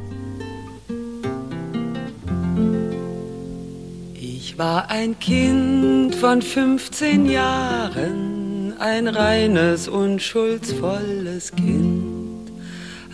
[4.21, 12.51] Ich war ein Kind von 15 Jahren, ein reines, unschuldsvolles Kind,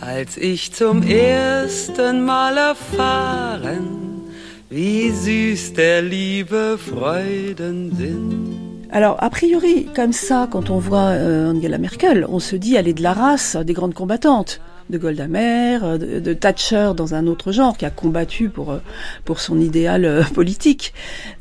[0.01, 4.23] als ich zum ersten Mal erfahren,
[4.69, 8.68] wie süß der Liebe Freuden sind.
[8.91, 12.87] Alors, a priori, comme ça, quand on voit euh, Angela Merkel, on se dit elle
[12.87, 14.61] est de la race des grandes combattantes.
[14.89, 18.71] De Golda Meir, euh, de, de Thatcher dans un autre genre, qui a combattu pour,
[18.71, 18.79] euh,
[19.23, 20.95] pour son idéal euh, politique.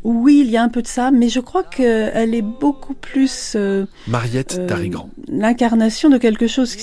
[0.05, 3.55] Oui, il y a un peu de ça, mais je crois qu'elle est beaucoup plus
[3.57, 5.09] euh, Mariette Darigrand.
[5.29, 6.77] l'incarnation de quelque chose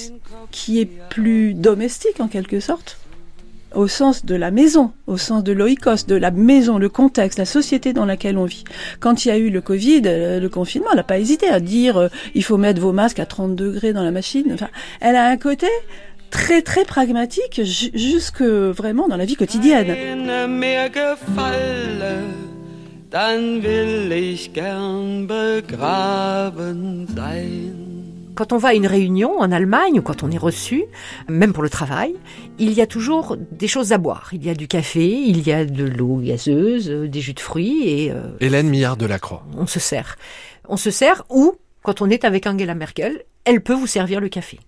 [0.50, 2.98] qui est plus domestique en quelque sorte,
[3.76, 7.46] au sens de la maison, au sens de l'oikos, de la maison, le contexte, la
[7.46, 8.64] société dans laquelle on vit.
[9.00, 11.60] Quand il y a eu le Covid, euh, le confinement, elle n'a pas hésité à
[11.60, 14.52] dire euh, il faut mettre vos masques à 30 degrés dans la machine.
[14.54, 14.70] Enfin,
[15.02, 15.68] elle a un côté
[16.32, 19.88] très très pragmatique ju- jusque vraiment dans la vie quotidienne.
[28.36, 30.84] Quand on va à une réunion en Allemagne ou quand on est reçu,
[31.30, 32.16] même pour le travail,
[32.60, 34.30] il y a toujours des choses à boire.
[34.34, 37.88] Il y a du café, il y a de l'eau gazeuse, des jus de fruits
[37.88, 38.12] et...
[38.12, 39.46] Euh, Hélène Millard de la Croix.
[39.58, 40.18] On se sert.
[40.68, 44.28] On se sert ou, quand on est avec Angela Merkel, elle peut vous servir le
[44.30, 44.60] café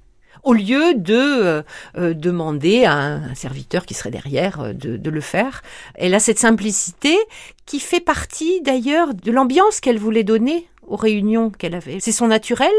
[0.43, 1.61] au lieu de euh,
[1.97, 5.61] euh, demander à un, serviteur qui serait derrière de, de, le faire.
[5.95, 7.17] Elle a cette simplicité
[7.65, 11.99] qui fait partie d'ailleurs de l'ambiance qu'elle voulait donner aux réunions qu'elle avait.
[11.99, 12.71] C'est son naturel,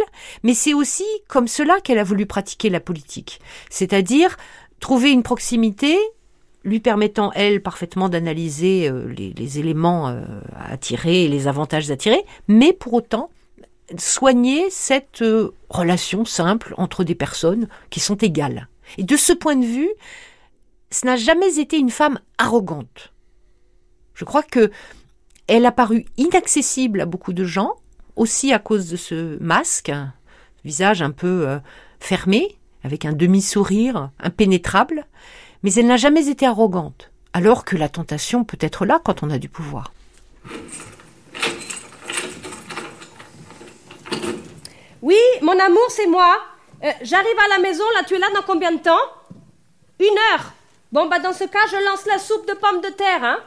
[0.43, 3.41] mais c'est aussi comme cela qu'elle a voulu pratiquer la politique.
[3.71, 4.37] C'est-à-dire
[4.81, 5.97] trouver une proximité
[6.65, 10.23] lui permettant, elle, parfaitement d'analyser euh, les, éléments euh,
[10.57, 13.31] à tirer et les avantages à tirer, mais pour autant
[13.97, 18.69] soigner cette euh, relation simple entre des personnes qui sont égales.
[18.99, 19.91] Et de ce point de vue,
[20.91, 23.13] ce n'a jamais été une femme arrogante.
[24.15, 24.71] Je crois que
[25.47, 27.75] elle a paru inaccessible à beaucoup de gens,
[28.19, 29.93] aussi à cause de ce masque,
[30.65, 31.59] visage un peu euh,
[32.01, 35.07] fermé, avec un demi-sourire impénétrable,
[35.63, 39.31] mais elle n'a jamais été arrogante, alors que la tentation peut être là quand on
[39.31, 39.93] a du pouvoir.
[45.01, 46.37] Oui, mon amour, c'est moi.
[46.83, 48.97] Euh, j'arrive à la maison, là, tu es là dans combien de temps?
[50.01, 50.53] Une heure.
[50.93, 53.39] Bon, bah dans ce cas, je lance la soupe de pommes de terre, hein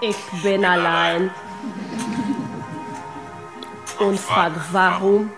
[0.00, 1.30] Ich bin allein.
[3.98, 5.32] Und frag warum.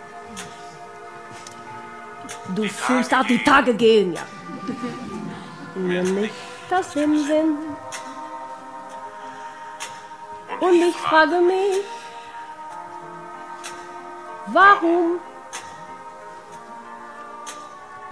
[2.55, 4.23] Du fühlst auch die Tage gehen, ja.
[5.75, 6.35] Mir nicht
[6.71, 7.59] das im Sinn.
[10.61, 11.85] Und ich frage mich,
[14.47, 15.21] warum?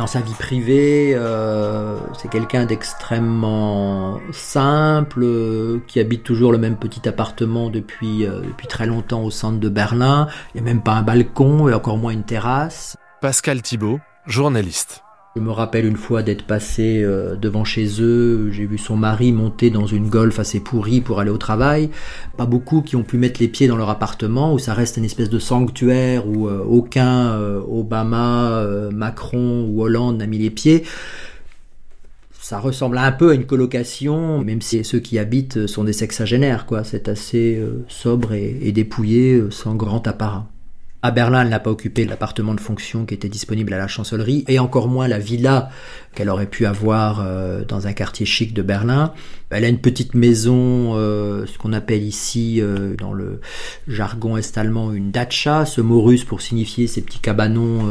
[0.02, 6.74] Dans sa vie privée, euh, c'est quelqu'un d'extrêmement simple, euh, qui habite toujours le même
[6.74, 10.26] petit appartement depuis, euh, depuis très longtemps au centre de Berlin.
[10.56, 12.96] Il n'y a même pas un balcon et encore moins une terrasse.
[13.20, 15.04] Pascal Thibault, journaliste.
[15.34, 19.32] Je me rappelle une fois d'être passé euh, devant chez eux, j'ai vu son mari
[19.32, 21.88] monter dans une golf assez pourrie pour aller au travail.
[22.36, 25.06] Pas beaucoup qui ont pu mettre les pieds dans leur appartement, où ça reste une
[25.06, 30.84] espèce de sanctuaire où euh, aucun euh, Obama, Macron ou Hollande n'a mis les pieds.
[32.38, 36.66] Ça ressemble un peu à une colocation, même si ceux qui habitent sont des sexagénaires,
[36.66, 36.84] quoi.
[36.84, 40.51] C'est assez sobre et, et dépouillé, sans grand apparat.
[41.04, 44.44] À Berlin, elle n'a pas occupé l'appartement de fonction qui était disponible à la chancellerie,
[44.46, 45.68] et encore moins la villa
[46.14, 49.12] qu'elle aurait pu avoir euh, dans un quartier chic de Berlin.
[49.50, 53.40] Elle a une petite maison, euh, ce qu'on appelle ici, euh, dans le
[53.88, 57.90] jargon est-allemand, une dacha, ce mot russe pour signifier ces petits cabanons.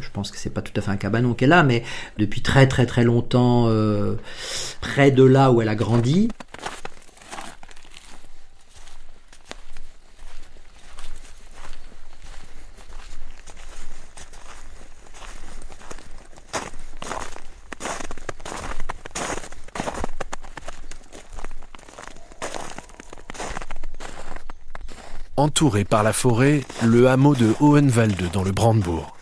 [0.00, 1.82] je pense que c'est pas tout à fait un cabanon qu'elle a, mais
[2.16, 3.68] depuis très très très longtemps,
[4.80, 6.28] près de là où elle a grandi.
[25.56, 29.16] Entouré par la forêt, le hameau de Hohenwalde dans le Brandebourg.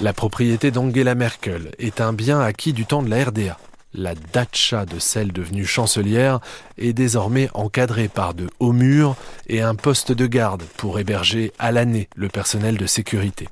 [0.00, 3.58] La propriété d'Angela Merkel est un bien acquis du temps de la RDA.
[3.92, 6.38] La datcha de celle devenue chancelière
[6.78, 9.16] est désormais encadrée par de hauts murs
[9.48, 13.48] et un poste de garde pour héberger à l'année le personnel de sécurité.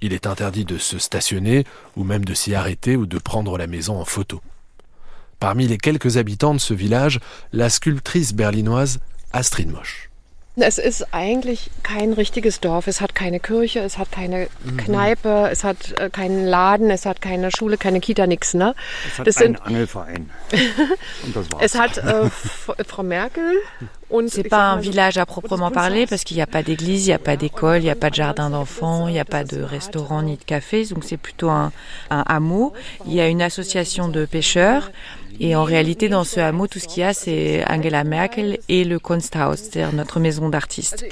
[0.00, 3.66] Il est interdit de se stationner ou même de s'y arrêter ou de prendre la
[3.66, 4.40] maison en photo.
[5.40, 7.20] Parmi les quelques habitants de ce village,
[7.52, 9.00] la sculptrice berlinoise
[9.34, 10.09] Astrid Mosch.
[10.56, 12.86] Es ist eigentlich kein richtiges Dorf.
[12.88, 14.76] Es hat keine Kirche, es hat keine mhm.
[14.78, 18.54] Kneipe, es hat äh, keinen Laden, es hat keine Schule, keine Kita, nichts.
[18.54, 18.74] Ne?
[19.06, 20.30] Es hat das einen sind, Angelverein.
[21.24, 21.62] Und das war's.
[21.62, 22.28] Es hat äh,
[22.84, 23.52] Frau Merkel
[24.26, 27.14] C'est pas un village à proprement parler parce qu'il n'y a pas d'église, il n'y
[27.14, 29.62] a pas d'école, il n'y a pas de jardin d'enfants, il n'y a pas de
[29.62, 31.70] restaurant ni de café, donc c'est plutôt un,
[32.10, 32.72] un hameau.
[33.06, 34.90] Il y a une association de pêcheurs
[35.42, 38.84] et en réalité, dans ce hameau, tout ce qu'il y a, c'est Angela Merkel et
[38.84, 41.06] le Kunsthaus, c'est-à-dire notre maison d'artistes.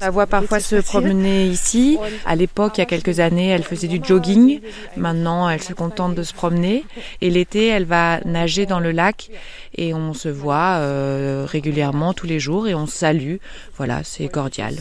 [0.00, 1.98] La voit parfois se promener ici.
[2.24, 4.60] À l'époque, il y a quelques années, elle faisait du jogging.
[4.96, 6.84] Maintenant, elle se contente de se promener.
[7.20, 9.28] Et l'été, elle va nager dans le lac
[9.76, 13.36] et on se voit euh, régulièrement tous les jours et on se salue.
[13.76, 14.76] Voilà, c'est cordial.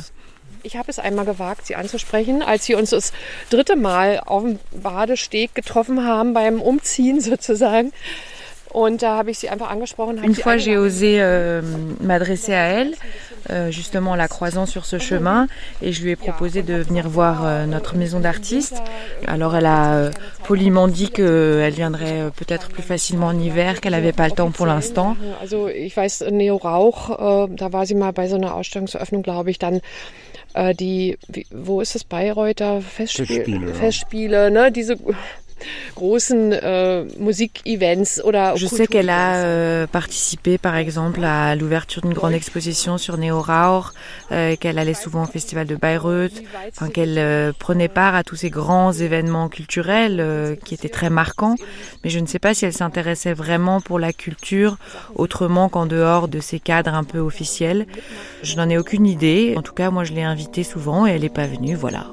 [0.64, 3.14] Ich habe es einmal gewagt, sie anzusprechen, als sie uns das
[3.50, 7.92] dritte Mal auf dem Badesteg getroffen haben beim Umziehen sozusagen.
[8.74, 11.62] Une fois, j'ai osé euh,
[12.00, 12.94] m'adresser à elle,
[13.50, 15.48] euh, justement en la croisant sur ce chemin,
[15.82, 18.82] et je lui ai proposé de venir voir euh, notre maison d'artistes.
[19.28, 20.12] Alors, elle a
[20.46, 24.66] poliment dit qu'elle viendrait peut-être plus facilement en hiver, qu'elle n'avait pas le temps pour
[24.68, 25.18] l'instant.
[25.42, 27.10] Also, ich weiß, Neo Rauch,
[27.50, 29.82] da war sie mal bei so einer Ausstellungseröffnung, glaube ich, dann
[30.74, 31.18] die,
[31.52, 34.98] wo ist das Bayreuther Festspiel, Festspiele, Festspiele ne, diese
[36.02, 37.06] Euh,
[38.56, 43.42] Je sais qu'elle a euh, participé par exemple à l'ouverture d'une grande exposition sur Neo
[43.42, 43.94] Rauch,
[44.32, 46.44] euh, qu'elle allait souvent au festival de Bayreuth,
[46.94, 51.56] qu'elle prenait part à tous ces grands événements culturels qui étaient très marquants,
[52.04, 54.78] mais je ne sais pas si elle s'intéressait vraiment pour la culture
[55.16, 57.86] autrement qu'en dehors de ces cadres un peu officiels.
[58.44, 59.54] Je n'en ai aucune idée.
[59.58, 62.08] En tout cas, moi je l'ai invitée souvent et elle n'est pas venue, voilà.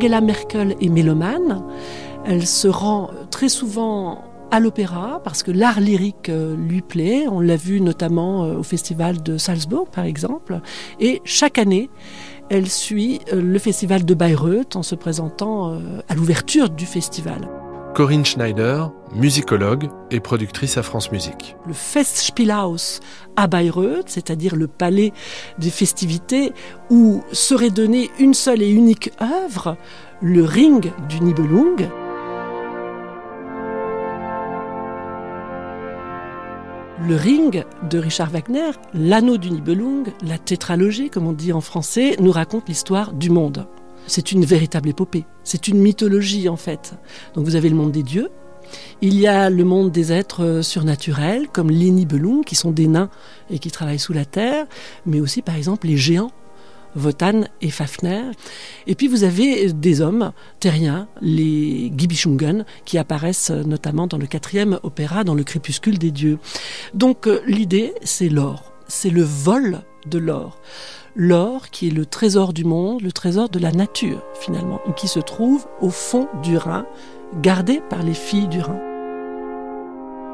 [0.00, 1.62] Angela Merkel est mélomane.
[2.24, 7.26] Elle se rend très souvent à l'opéra parce que l'art lyrique euh, lui plaît.
[7.30, 10.62] On l'a vu notamment euh, au festival de Salzbourg, par exemple.
[11.00, 11.90] Et chaque année,
[12.48, 15.78] elle suit euh, le festival de Bayreuth en se présentant
[16.08, 17.59] à l'ouverture du festival.
[17.94, 21.56] Corinne Schneider, musicologue et productrice à France Musique.
[21.66, 23.00] Le Festspielhaus
[23.36, 25.12] à Bayreuth, c'est-à-dire le palais
[25.58, 26.52] des festivités
[26.88, 29.76] où serait donnée une seule et unique œuvre,
[30.22, 31.88] le Ring du Nibelung.
[37.08, 42.14] Le Ring de Richard Wagner, l'anneau du Nibelung, la tétralogie comme on dit en français,
[42.20, 43.66] nous raconte l'histoire du monde.
[44.10, 45.24] C'est une véritable épopée.
[45.44, 46.94] C'est une mythologie en fait.
[47.34, 48.28] Donc vous avez le monde des dieux.
[49.02, 53.08] Il y a le monde des êtres surnaturels, comme les Nibelung, qui sont des nains
[53.50, 54.66] et qui travaillent sous la terre,
[55.06, 56.32] mais aussi par exemple les géants,
[56.96, 58.32] Wotan et Fafner.
[58.88, 64.80] Et puis vous avez des hommes terriens, les Gibichungen, qui apparaissent notamment dans le quatrième
[64.82, 66.40] opéra, dans le crépuscule des dieux.
[66.94, 70.58] Donc euh, l'idée, c'est l'or, c'est le vol de l'or
[71.16, 75.08] l'or qui est le trésor du monde, le trésor de la nature finalement, et qui
[75.08, 76.86] se trouve au fond du Rhin,
[77.40, 78.80] gardé par les filles du Rhin.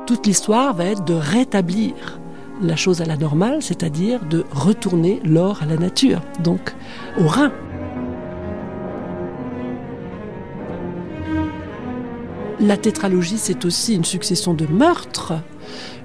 [0.06, 2.20] Toute l'histoire va être de rétablir
[2.62, 6.74] la chose à la normale, c'est-à-dire de retourner l'or à la nature, donc
[7.18, 7.52] au Rhin.
[12.58, 15.34] La tétralogie, c'est aussi une succession de meurtres,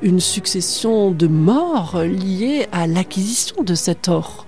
[0.01, 4.45] une succession de morts liées à l'acquisition de cet or.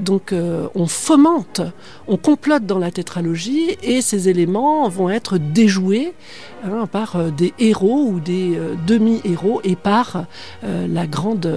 [0.00, 1.60] Donc euh, on fomente,
[2.06, 6.14] on complote dans la tétralogie et ces éléments vont être déjoués
[6.64, 10.24] hein, par euh, des héros ou des euh, demi-héros et par
[10.62, 11.50] la grande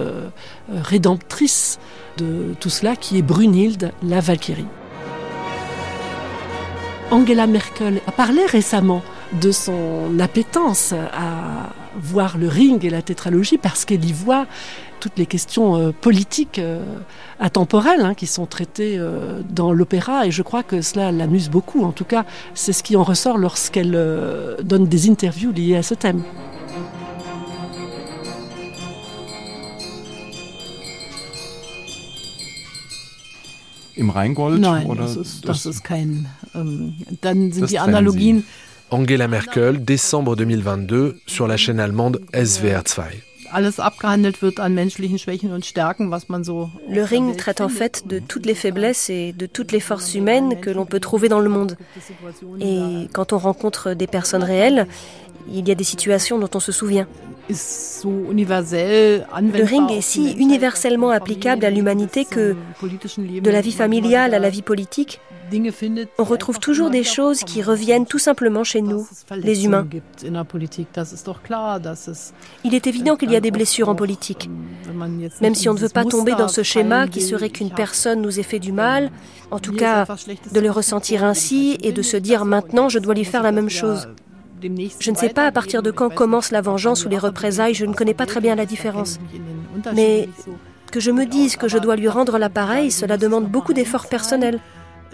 [0.70, 1.78] rédemptrice
[2.18, 4.66] de tout cela qui est Brunhilde, la Valkyrie.
[7.10, 9.02] Angela Merkel a parlé récemment
[9.40, 14.46] de son appétence à voir le ring et la tétralogie parce qu'elle y voit
[15.02, 16.78] toutes les questions euh, politiques euh,
[17.40, 21.82] atemporelles hein, qui sont traitées euh, dans l'opéra et je crois que cela l'amuse beaucoup.
[21.82, 22.24] En tout cas,
[22.54, 23.98] c'est ce qui en ressort lorsqu'elle
[24.62, 26.22] donne des interviews liées à ce thème.
[33.98, 34.60] Im Rheingold?
[34.60, 36.26] Nein, oder das, ist, das, ist kein.
[36.54, 38.44] Ähm, dann sind die Analogien.
[38.90, 42.20] Angela Merkel, décembre 2022, sur la chaîne allemande
[43.52, 44.32] SWR 2.
[46.88, 50.60] Le ring traite en fait de toutes les faiblesses et de toutes les forces humaines
[50.60, 51.76] que l'on peut trouver dans le monde.
[52.60, 54.86] Et quand on rencontre des personnes réelles,
[55.52, 57.06] il y a des situations dont on se souvient.
[57.50, 64.48] Le ring est si universellement applicable à l'humanité que, de la vie familiale à la
[64.48, 65.20] vie politique,
[66.18, 69.86] on retrouve toujours des choses qui reviennent tout simplement chez nous, les humains.
[72.64, 74.50] Il est évident qu'il y a des blessures en politique.
[75.40, 78.38] Même si on ne veut pas tomber dans ce schéma qui serait qu'une personne nous
[78.38, 79.10] ait fait du mal,
[79.50, 80.06] en tout cas
[80.52, 83.70] de le ressentir ainsi et de se dire maintenant je dois lui faire la même
[83.70, 84.08] chose.
[85.00, 87.84] Je ne sais pas à partir de quand commence la vengeance ou les représailles, je
[87.84, 89.18] ne connais pas très bien la différence.
[89.94, 90.28] Mais
[90.92, 94.60] que je me dise que je dois lui rendre l'appareil, cela demande beaucoup d'efforts personnels.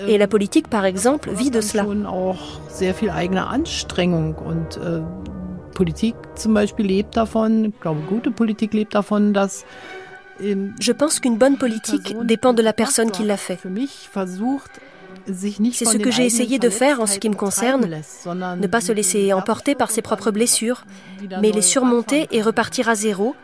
[0.06, 1.84] Et la politique, par exemple, vit de cela.
[10.40, 13.58] Je pense qu'une bonne politique dépend de la personne qui l'a fait.
[15.72, 17.88] C'est ce que j'ai essayé de faire en ce qui me concerne,
[18.26, 20.84] ne pas se laisser emporter par ses propres blessures,
[21.40, 23.34] mais les surmonter et repartir à zéro.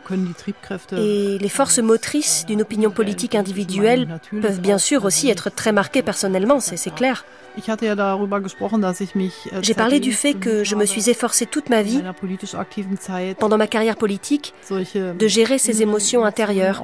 [0.96, 6.02] Et les forces motrices d'une opinion politique individuelle peuvent bien sûr aussi être très marquées
[6.02, 7.24] personnellement, c'est clair.
[7.56, 7.60] Äh,
[9.62, 12.02] J'ai parlé du fait que je me suis efforcée toute ma vie,
[13.38, 16.82] pendant ma carrière politique, de gérer ces émotions intérieures.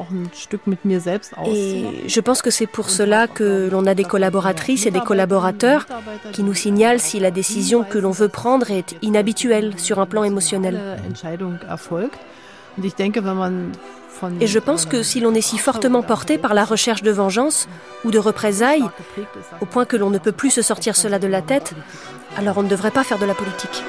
[1.47, 5.87] Et je pense que c'est pour cela que l'on a des collaboratrices et des collaborateurs
[6.33, 10.25] qui nous signalent si la décision que l'on veut prendre est inhabituelle sur un plan
[10.25, 10.81] émotionnel.
[14.41, 17.69] Et je pense que si l'on est si fortement porté par la recherche de vengeance
[18.05, 18.85] ou de représailles,
[19.61, 21.75] au point que l'on ne peut plus se sortir cela de la tête,
[22.37, 23.83] alors on ne devrait pas faire de la politique.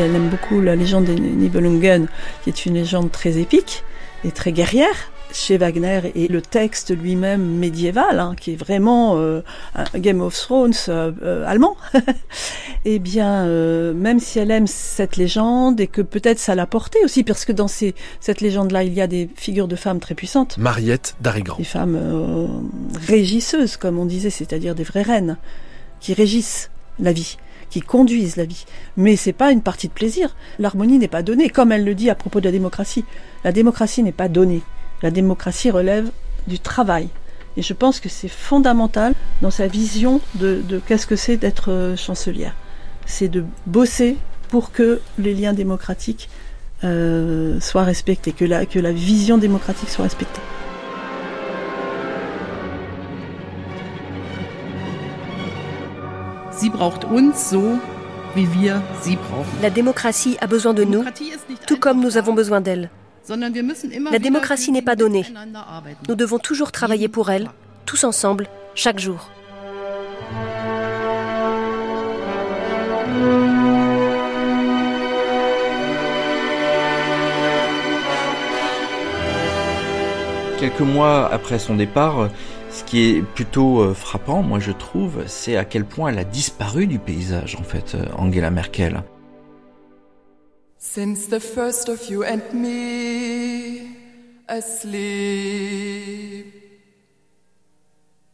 [0.00, 2.06] Elle aime beaucoup la légende des Nibelungen,
[2.44, 3.82] qui est une légende très épique
[4.24, 9.42] et très guerrière chez Wagner et le texte lui-même médiéval, hein, qui est vraiment euh,
[9.74, 11.76] un Game of Thrones euh, euh, allemand,
[12.84, 13.44] eh bien,
[13.94, 17.52] même si elle aime cette légende et que peut-être ça l'a portée aussi, parce que
[17.52, 20.58] dans ces, cette légende-là, il y a des figures de femmes très puissantes.
[20.58, 21.58] Mariette d'Arigrand.
[21.58, 22.60] Des femmes
[23.06, 25.36] régisseuses, comme on disait, c'est-à-dire des vraies reines,
[26.00, 27.36] qui régissent la vie
[27.70, 28.64] qui conduisent la vie.
[28.96, 30.34] Mais c'est pas une partie de plaisir.
[30.58, 33.04] L'harmonie n'est pas donnée, comme elle le dit à propos de la démocratie.
[33.44, 34.62] La démocratie n'est pas donnée.
[35.02, 36.10] La démocratie relève
[36.46, 37.08] du travail.
[37.56, 41.96] Et je pense que c'est fondamental dans sa vision de, qu'est-ce que c'est d'être euh,
[41.96, 42.54] chancelière.
[43.06, 44.16] C'est de bosser
[44.48, 46.28] pour que les liens démocratiques
[46.84, 50.40] euh, soient respectés, que la, que la vision démocratique soit respectée.
[56.52, 57.78] Sie braucht uns so,
[58.34, 59.62] wie wir sie brauchen.
[59.62, 61.04] La démocratie a besoin de nous,
[61.68, 62.90] tout comme nous avons besoin d'elle.
[63.28, 65.24] La démocratie n'est pas donnée.
[66.08, 67.50] Nous devons toujours travailler pour elle,
[67.86, 69.30] tous ensemble, chaque jour.
[80.58, 82.30] Quelques mois après son départ,
[82.70, 86.24] ce qui est plutôt euh, frappant, moi je trouve, c'est à quel point elle a
[86.24, 89.02] disparu du paysage, en fait, euh, Angela Merkel.
[90.80, 93.96] Since the first of you and me
[94.48, 94.94] asleep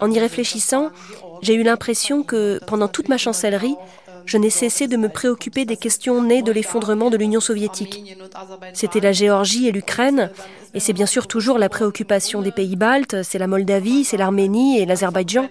[0.00, 0.90] En y réfléchissant,
[1.42, 3.76] j'ai eu l'impression que pendant toute ma chancellerie,
[4.26, 8.16] je n'ai cessé de me préoccuper des questions nées de l'effondrement de l'Union soviétique.
[8.72, 10.30] C'était la Géorgie et l'Ukraine,
[10.74, 14.78] et c'est bien sûr toujours la préoccupation des pays baltes, c'est la Moldavie, c'est l'Arménie
[14.78, 15.48] et l'Azerbaïdjan.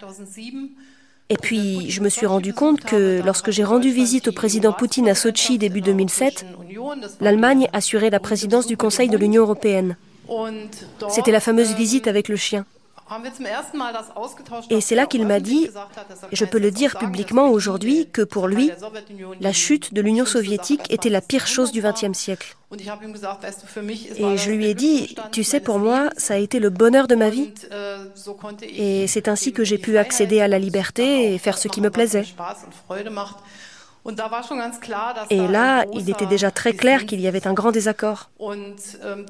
[1.30, 5.08] Et puis, je me suis rendu compte que lorsque j'ai rendu visite au président Poutine
[5.08, 6.46] à Sochi début 2007,
[7.22, 9.96] l'Allemagne assurait la présidence du Conseil de l'Union européenne.
[11.10, 12.66] C'était la fameuse visite avec le chien.
[14.70, 15.70] Et c'est là qu'il m'a dit,
[16.32, 18.72] et je peux le dire publiquement aujourd'hui, que pour lui,
[19.40, 22.56] la chute de l'Union soviétique était la pire chose du XXe siècle.
[22.74, 27.16] Et je lui ai dit, tu sais, pour moi, ça a été le bonheur de
[27.16, 27.52] ma vie.
[28.62, 31.90] Et c'est ainsi que j'ai pu accéder à la liberté et faire ce qui me
[31.90, 32.26] plaisait.
[35.30, 38.32] Et là, il était déjà très clair qu'il y avait un grand désaccord.
[38.40, 39.26] Ähm,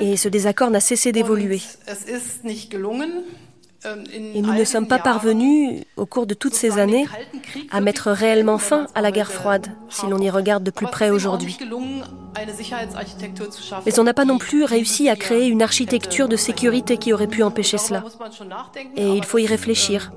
[0.00, 1.60] Et ce désaccord n'a cessé d'évoluer.
[3.84, 7.06] Ähm, Et nous ne sommes pas parvenus, au cours de toutes ces années,
[7.70, 11.10] à mettre réellement fin à la guerre froide, si l'on y regarde de plus près
[11.10, 11.58] aujourd'hui.
[13.86, 17.26] Mais on n'a pas non plus réussi à créer une architecture de sécurité qui aurait
[17.26, 18.04] pu empêcher cela.
[18.96, 20.12] Et il faut y réfléchir.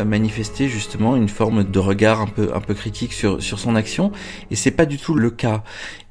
[0.05, 4.13] manifester justement une forme de regard un peu un peu critique sur sur son action
[4.51, 5.63] et c'est pas du tout le cas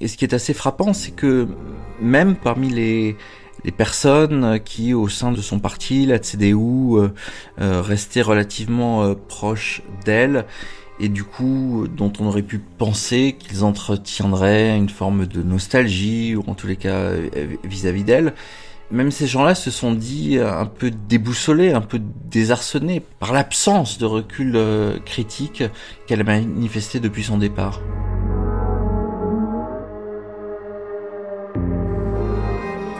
[0.02, 1.48] et ce qui est assez frappant c'est que
[2.02, 3.18] même parmi les
[3.64, 7.10] les personnes qui, au sein de son parti, la CDU,
[7.58, 10.46] restaient relativement proches d'elle,
[11.00, 16.44] et du coup dont on aurait pu penser qu'ils entretiendraient une forme de nostalgie ou
[16.48, 17.28] en tous les cas euh,
[17.64, 18.34] vis-à-vis d'elle.
[18.92, 24.06] Même ces gens-là se sont dit un peu déboussolés, un peu désarçonnés par l'absence de
[24.06, 25.64] recul euh, critique
[26.06, 27.82] qu'elle a manifesté depuis son départ.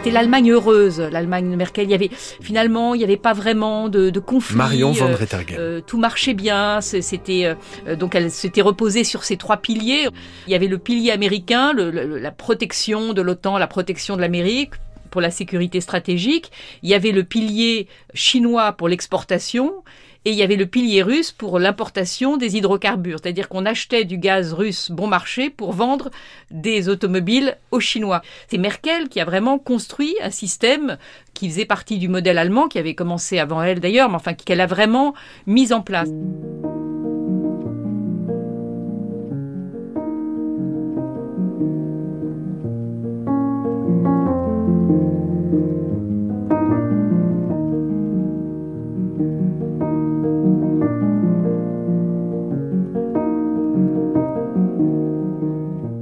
[0.06, 1.86] C'était l'Allemagne heureuse, l'Allemagne de Merkel.
[1.86, 4.56] Il y avait finalement, il n'y avait pas vraiment de, de conflit.
[4.56, 5.16] Marion von euh,
[5.58, 6.80] euh, tout marchait bien.
[6.80, 7.56] C'était
[7.88, 10.08] euh, donc elle s'était reposée sur ces trois piliers.
[10.46, 14.74] Il y avait le pilier américain, la protection de l'OTAN, la protection de l'Amérique
[15.10, 16.52] pour la sécurité stratégique.
[16.84, 19.82] Il y avait le pilier chinois pour l'exportation
[20.26, 24.18] et il y avait le pilier russe pour l'importation des hydrocarbures, c'est-à-dire qu'on achetait du
[24.18, 26.10] gaz russe bon marché pour vendre
[26.50, 28.22] des automobiles aux Chinois.
[28.48, 30.98] C'est Merkel qui a vraiment construit un système
[31.32, 34.60] qui faisait partie du modèle allemand, qui avait commencé avant elle d'ailleurs, mais enfin qu'elle
[34.60, 35.14] a vraiment
[35.46, 36.08] mis en place.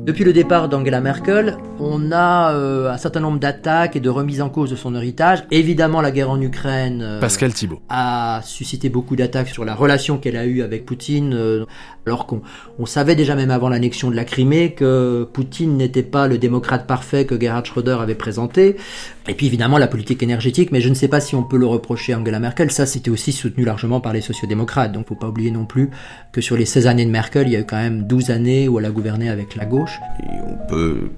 [0.05, 4.41] Depuis le départ d'Angela Merkel, on a euh, un certain nombre d'attaques et de remises
[4.41, 5.45] en cause de son héritage.
[5.51, 7.80] Évidemment, la guerre en Ukraine euh, Pascal Thibault.
[7.89, 11.66] a suscité beaucoup d'attaques sur la relation qu'elle a eue avec Poutine, euh,
[12.07, 12.41] alors qu'on
[12.78, 16.87] on savait déjà même avant l'annexion de la Crimée que Poutine n'était pas le démocrate
[16.87, 18.76] parfait que Gerhard Schröder avait présenté.
[19.26, 21.66] Et puis évidemment la politique énergétique, mais je ne sais pas si on peut le
[21.66, 22.70] reprocher à Angela Merkel.
[22.70, 24.93] Ça, c'était aussi soutenu largement par les sociodémocrates.
[24.93, 25.91] Donc, faut pas oublier non plus
[26.32, 28.68] que sur les 16 années de Merkel, il y a eu quand même 12 années
[28.68, 29.99] où elle a gouverné avec la gauche.
[30.47, 31.11] on peut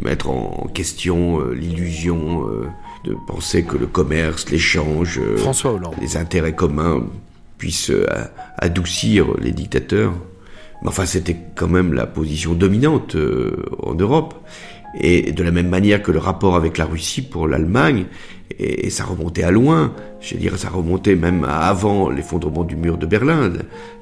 [0.00, 2.68] mettre en question euh, l'illusion euh,
[3.04, 5.36] de penser que le commerce, l'échange, euh,
[6.00, 7.04] les intérêts communs
[7.58, 7.92] puissent
[8.58, 10.12] adoucir les dictateurs.
[10.82, 13.16] Mais enfin, c'était quand même la position dominante
[13.82, 14.34] en Europe.
[14.98, 18.06] Et de la même manière que le rapport avec la Russie pour l'Allemagne,
[18.58, 22.96] et, ça remontait à loin, je veux dire, ça remontait même avant l'effondrement du mur
[22.96, 23.52] de Berlin,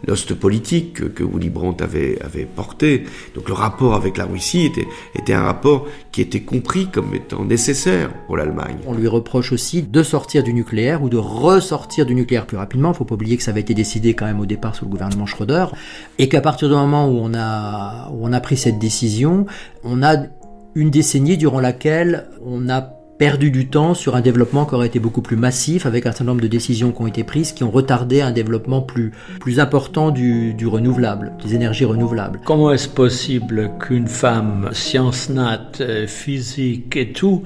[0.07, 2.19] l'ost politique que, Willy Brandt avait,
[2.55, 3.05] porté.
[3.35, 4.71] Donc le rapport avec la Russie
[5.17, 8.77] était, un rapport qui était compris comme étant nécessaire pour l'Allemagne.
[8.87, 12.93] On lui reproche aussi de sortir du nucléaire ou de ressortir du nucléaire plus rapidement.
[12.93, 14.91] Il faut pas oublier que ça avait été décidé quand même au départ sous le
[14.91, 15.67] gouvernement Schröder
[16.19, 19.47] et qu'à partir du moment où on a pris cette décision,
[19.83, 20.17] on a
[20.75, 22.81] une décennie durant laquelle on a
[23.19, 26.25] perdu du temps sur un développement qui aurait été beaucoup plus massif avec un certain
[26.25, 30.11] nombre de décisions qui ont été prises qui ont retardé un développement plus, plus important
[30.11, 32.41] du, du renouvelable, des énergies renouvelables.
[32.45, 37.45] Comment est-ce possible qu'une femme science nat, euh, physique et tout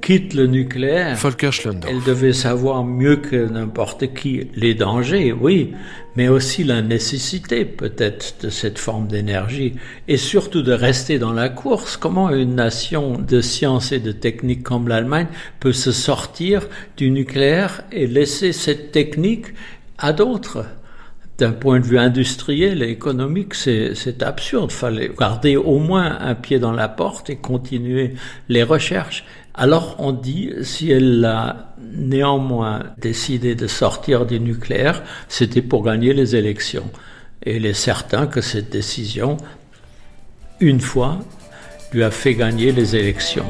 [0.00, 1.18] quitte le nucléaire,
[1.88, 5.72] elle devait savoir mieux que n'importe qui les dangers, oui,
[6.16, 9.74] mais aussi la nécessité peut-être de cette forme d'énergie
[10.08, 11.96] et surtout de rester dans la course.
[11.96, 15.28] Comment une nation de science et de technique comme l'Allemagne
[15.60, 19.46] peut se sortir du nucléaire et laisser cette technique
[19.98, 20.66] à d'autres?
[21.38, 24.70] D'un point de vue industriel et économique, c'est absurde.
[24.70, 28.12] Il fallait garder au moins un pied dans la porte et continuer
[28.50, 29.24] les recherches.
[29.54, 36.14] Alors on dit, si elle a néanmoins décidé de sortir du nucléaire, c'était pour gagner
[36.14, 36.90] les élections.
[37.42, 39.36] Et il est certain que cette décision,
[40.60, 41.18] une fois,
[41.92, 43.46] lui a fait gagner les élections.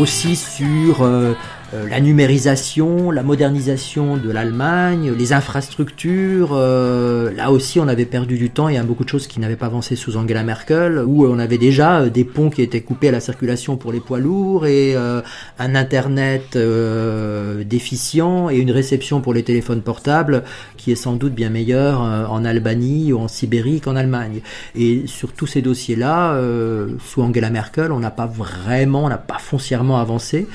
[0.00, 1.34] Aussi sur euh,
[1.72, 6.50] la numérisation, la modernisation de l'Allemagne, les infrastructures.
[6.52, 8.68] Euh, là aussi, on avait perdu du temps.
[8.68, 11.38] Il y a beaucoup de choses qui n'avaient pas avancé sous Angela Merkel, où on
[11.38, 14.96] avait déjà des ponts qui étaient coupés à la circulation pour les poids lourds et
[14.96, 16.58] un Internet
[17.66, 20.42] déficient et une réception pour les téléphones portables
[20.76, 24.40] qui est sans doute bien meilleure en Albanie ou en Sibérie qu'en Allemagne.
[24.74, 26.40] Et sur tous ces dossiers-là,
[27.04, 30.48] sous Angela Merkel, on n'a pas vraiment, on n'a pas foncièrement avancé.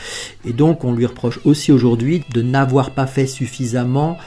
[0.45, 4.18] Et donc, on lui reproche aussi aujourd'hui de n'avoir pas fait suffisamment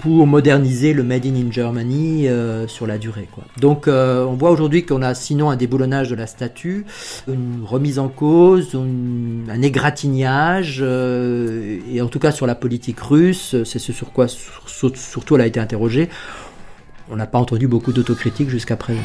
[0.00, 3.28] pour moderniser le Made in, Germany euh, sur la durée.
[3.30, 3.44] Quoi.
[3.60, 6.86] Donc euh, on voit aujourd'hui qu'on a sinon un déboulonnage de la statue,
[7.28, 13.56] une remise en cause, un égratignage, euh, et en tout cas sur la politique russe,
[13.64, 16.08] c'est ce sur quoi surtout elle a été interrogée.
[17.10, 19.00] On n'a pas entendu beaucoup d'autocritique jusqu'à présent.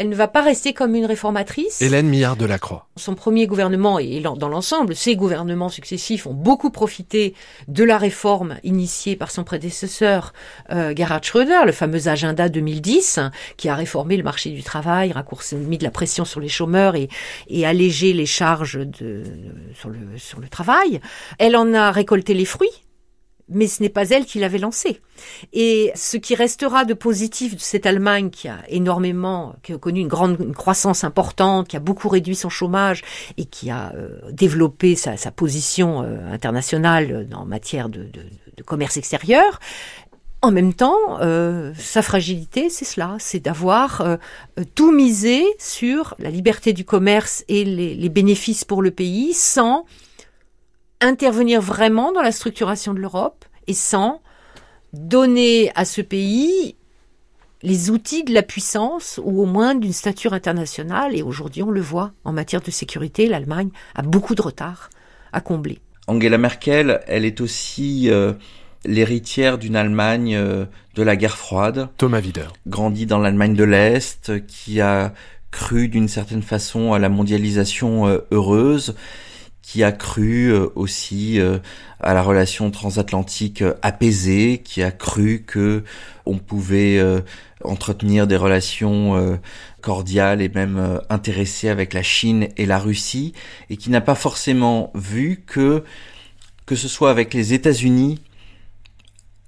[0.00, 1.82] Elle ne va pas rester comme une réformatrice.
[1.82, 2.88] Hélène Millard de la Croix.
[2.96, 7.34] Son premier gouvernement et dans l'ensemble, ses gouvernements successifs ont beaucoup profité
[7.68, 10.32] de la réforme initiée par son prédécesseur
[10.70, 13.20] euh, Gerhard Schröder, le fameux agenda 2010,
[13.58, 16.96] qui a réformé le marché du travail, raccourci, mis de la pression sur les chômeurs
[16.96, 17.10] et,
[17.48, 19.22] et allégé les charges de,
[19.74, 21.02] sur, le, sur le travail.
[21.38, 22.70] Elle en a récolté les fruits
[23.50, 25.00] mais ce n'est pas elle qui l'avait lancé.
[25.52, 30.00] Et ce qui restera de positif de cette Allemagne qui a énormément, qui a connu
[30.00, 33.02] une grande croissance importante, qui a beaucoup réduit son chômage
[33.36, 38.08] et qui a euh, développé sa, position euh, internationale en matière de,
[38.66, 39.58] commerce extérieur,
[40.42, 44.18] en même temps, euh, sa fragilité, c'est cela, c'est d'avoir
[44.74, 49.86] tout misé sur la liberté du commerce et les bénéfices pour le pays sans
[51.00, 54.20] intervenir vraiment dans la structuration de l'Europe et sans
[54.92, 56.76] donner à ce pays
[57.62, 61.14] les outils de la puissance ou au moins d'une stature internationale.
[61.14, 64.90] Et aujourd'hui, on le voit, en matière de sécurité, l'Allemagne a beaucoup de retard
[65.32, 65.78] à combler.
[66.06, 68.32] Angela Merkel, elle est aussi euh,
[68.84, 71.88] l'héritière d'une Allemagne euh, de la guerre froide.
[71.98, 72.48] Thomas Wider.
[72.66, 75.12] Grandi dans l'Allemagne de l'Est, qui a
[75.50, 78.94] cru d'une certaine façon à la mondialisation euh, heureuse
[79.62, 81.58] qui a cru euh, aussi euh,
[82.00, 85.84] à la relation transatlantique euh, apaisée, qui a cru que
[86.26, 87.02] on pouvait
[87.64, 89.40] entretenir des relations
[89.80, 93.32] cordiales et même intéressées avec la Chine et la Russie,
[93.68, 95.82] et qui n'a pas forcément vu que
[96.66, 98.20] que ce soit avec les États-Unis,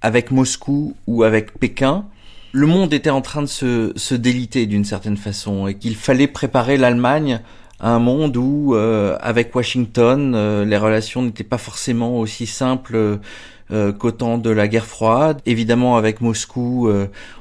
[0.01, 2.05] avec Moscou ou avec Pékin,
[2.51, 6.27] le monde était en train de se, se déliter d'une certaine façon et qu'il fallait
[6.27, 7.39] préparer l'Allemagne
[7.83, 13.19] un monde où, euh, avec Washington, euh, les relations n'étaient pas forcément aussi simples
[13.71, 15.41] euh, qu'au temps de la guerre froide.
[15.45, 16.89] Évidemment, avec Moscou,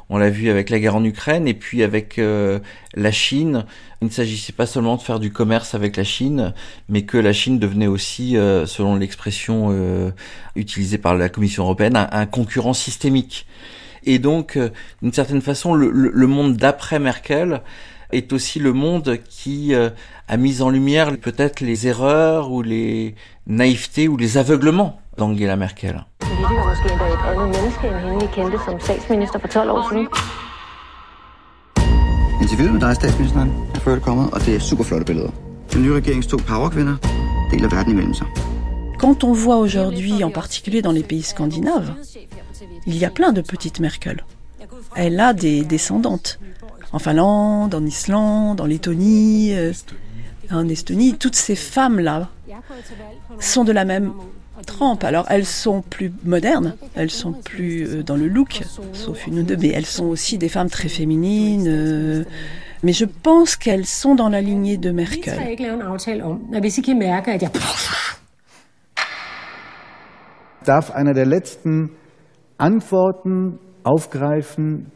[0.08, 3.64] on l'a vu avec la guerre en Ukraine, et puis avec la Chine,
[4.00, 6.54] il ne s'agissait pas seulement de faire du commerce avec la Chine,
[6.88, 8.36] mais que la Chine devenait aussi,
[8.66, 10.12] selon l'expression
[10.56, 13.46] utilisée par la Commission européenne, un, concurrent systémique.
[14.04, 14.58] Et donc,
[15.02, 17.60] d'une certaine façon, le monde d'après Merkel
[18.12, 19.90] est aussi le monde qui euh,
[20.28, 23.14] a mis en lumière peut-être les erreurs ou les
[23.46, 26.04] naïvetés ou les aveuglements d'Angela Merkel.
[32.42, 35.30] Interviewet med dig, statsministeren, er før det kommet, og det er super flotte billeder.
[35.72, 36.96] Den nye regerings to powerkvinder
[37.50, 38.26] deler verden imellem sig.
[38.98, 41.92] Quand on voit aujourd'hui, en particulier dans les pays scandinaves,
[42.86, 44.24] il y a plein de petites Merkel.
[44.96, 46.38] Elle a des descendantes.
[46.92, 49.72] En Finlande, en Islande, en Lettonie, euh,
[50.50, 52.28] en Estonie, toutes ces femmes-là
[53.40, 54.12] sont de la même
[54.66, 55.02] trempe.
[55.04, 58.60] Alors elles sont plus modernes, elles sont plus euh, dans le look,
[58.92, 61.66] sauf une ou deux, mais elles sont aussi des femmes très féminines.
[61.66, 62.24] Euh,
[62.82, 65.38] mais je pense qu'elles sont dans la lignée de Merkel.
[70.64, 71.90] Darf einer der letzten
[72.58, 74.86] Antworten aufgreifen?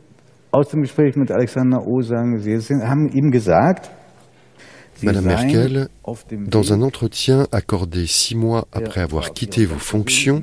[0.53, 2.01] Aus dem Gespräch mit Alexander O.
[2.03, 3.91] sagen, Sie haben ihm gesagt,
[5.03, 5.89] Madame Merkel,
[6.31, 10.43] dans un entretien accordé six mois après avoir quitté vos fonctions,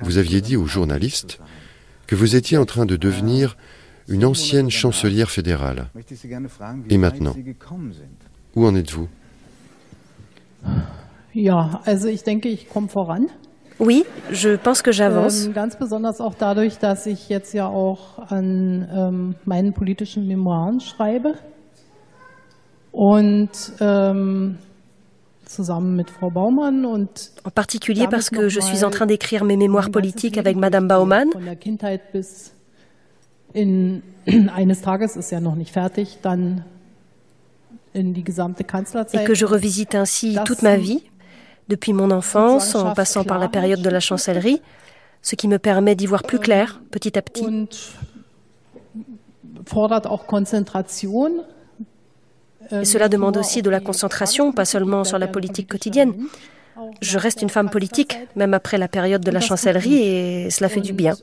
[0.00, 1.40] vous aviez dit aux journalistes
[2.06, 3.56] que vous étiez en train de devenir
[4.08, 5.90] une ancienne chancelière fédérale.
[6.88, 7.34] Et maintenant,
[8.56, 9.08] où en êtes-vous?
[13.80, 15.46] Oui, je pense que j'avance.
[15.46, 20.80] Ähm, ganz besonders auch dadurch, dass ich jetzt ja auch an ähm, meinen politischen Memoiren
[20.80, 21.34] schreibe.
[22.92, 23.50] Und
[23.80, 24.58] ähm,
[25.46, 29.56] zusammen mit Frau Baumann und en particulier parce que je suis en train d'écrire mes
[29.56, 31.30] mémoires politiques avec Madame Baumann.
[31.32, 32.52] Von der Kindheit bis
[33.52, 34.02] in
[34.54, 36.64] eines Tages ist ja noch nicht fertig, dann
[37.92, 39.22] in die gesamte Kanzlerzeit.
[39.22, 41.02] Et que je revisite ainsi toute ma vie,
[41.70, 44.60] depuis mon enfance en passant par la période de la chancellerie,
[45.22, 47.46] ce qui me permet d'y voir plus clair petit à petit.
[52.72, 56.14] Et cela demande aussi de la concentration, pas seulement sur la politique quotidienne.
[57.02, 60.80] Je reste une femme politique, même après la période de la chancellerie, et cela fait
[60.80, 61.14] du bien.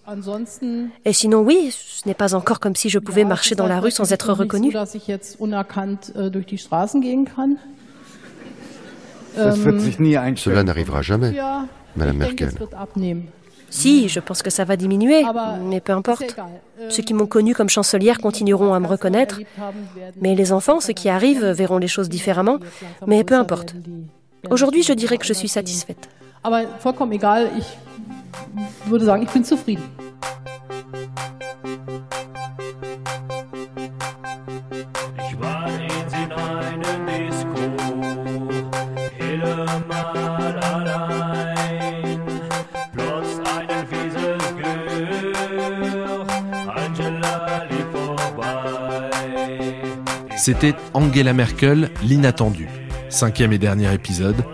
[1.03, 3.91] Et sinon, oui, ce n'est pas encore comme si je pouvais marcher dans la rue
[3.91, 4.73] sans être reconnue.
[10.35, 11.33] Cela n'arrivera jamais,
[11.95, 12.51] Madame Merkel.
[13.69, 15.23] Si, je pense que ça va diminuer,
[15.61, 16.35] mais peu importe.
[16.89, 19.39] Ceux qui m'ont connue comme chancelière continueront à me reconnaître,
[20.21, 22.59] mais les enfants, ceux qui arrivent, verront les choses différemment,
[23.05, 23.75] mais peu importe.
[24.49, 26.09] Aujourd'hui, je dirais que je suis satisfaite.
[50.47, 52.69] C'était Angela Merkel, l'inattendu,
[53.09, 54.45] cinquième et dernier épisode,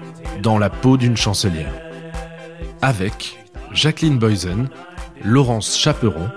[0.42, 1.72] dans la peau d'une chancelière.
[2.82, 3.38] Avec
[3.72, 4.70] Jacqueline Boysen,
[5.24, 6.32] Laurence Chaperon,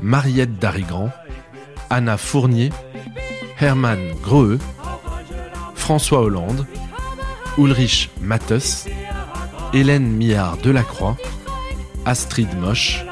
[0.00, 1.10] Mariette Darigrand,
[1.90, 2.70] Anna Fournier,
[3.58, 4.58] Hermann Grohe,
[5.74, 6.64] François Hollande,
[7.58, 8.86] Ulrich Mattes,
[9.72, 11.16] Hélène Millard Delacroix,
[12.06, 13.04] Astrid Mosch,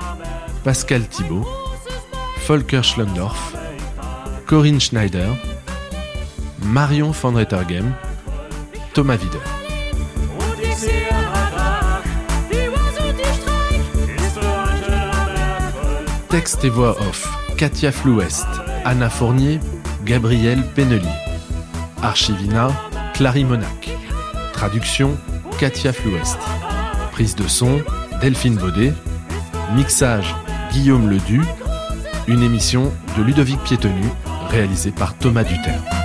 [0.62, 1.44] Pascal Thibault,
[2.46, 3.56] Volker Schlendorf,
[4.46, 5.26] Corinne Schneider,
[6.64, 7.92] Marion van Rettergem,
[8.94, 9.38] Thomas Wider.
[16.28, 18.46] Texte et voix off Katia Flouest,
[18.84, 19.60] Anna Fournier,
[20.04, 21.06] Gabriel Pennelier.
[22.02, 22.70] Archivina,
[23.14, 23.90] Clary Monac.
[24.52, 25.16] Traduction,
[25.58, 26.38] Katia Flouest.
[27.12, 27.82] Prise de son,
[28.20, 28.94] Delphine Baudet.
[29.74, 30.34] Mixage,
[30.72, 31.42] Guillaume Ledu.
[32.28, 34.04] Une émission de Ludovic Piétenu,
[34.48, 36.01] réalisée par Thomas Duterre.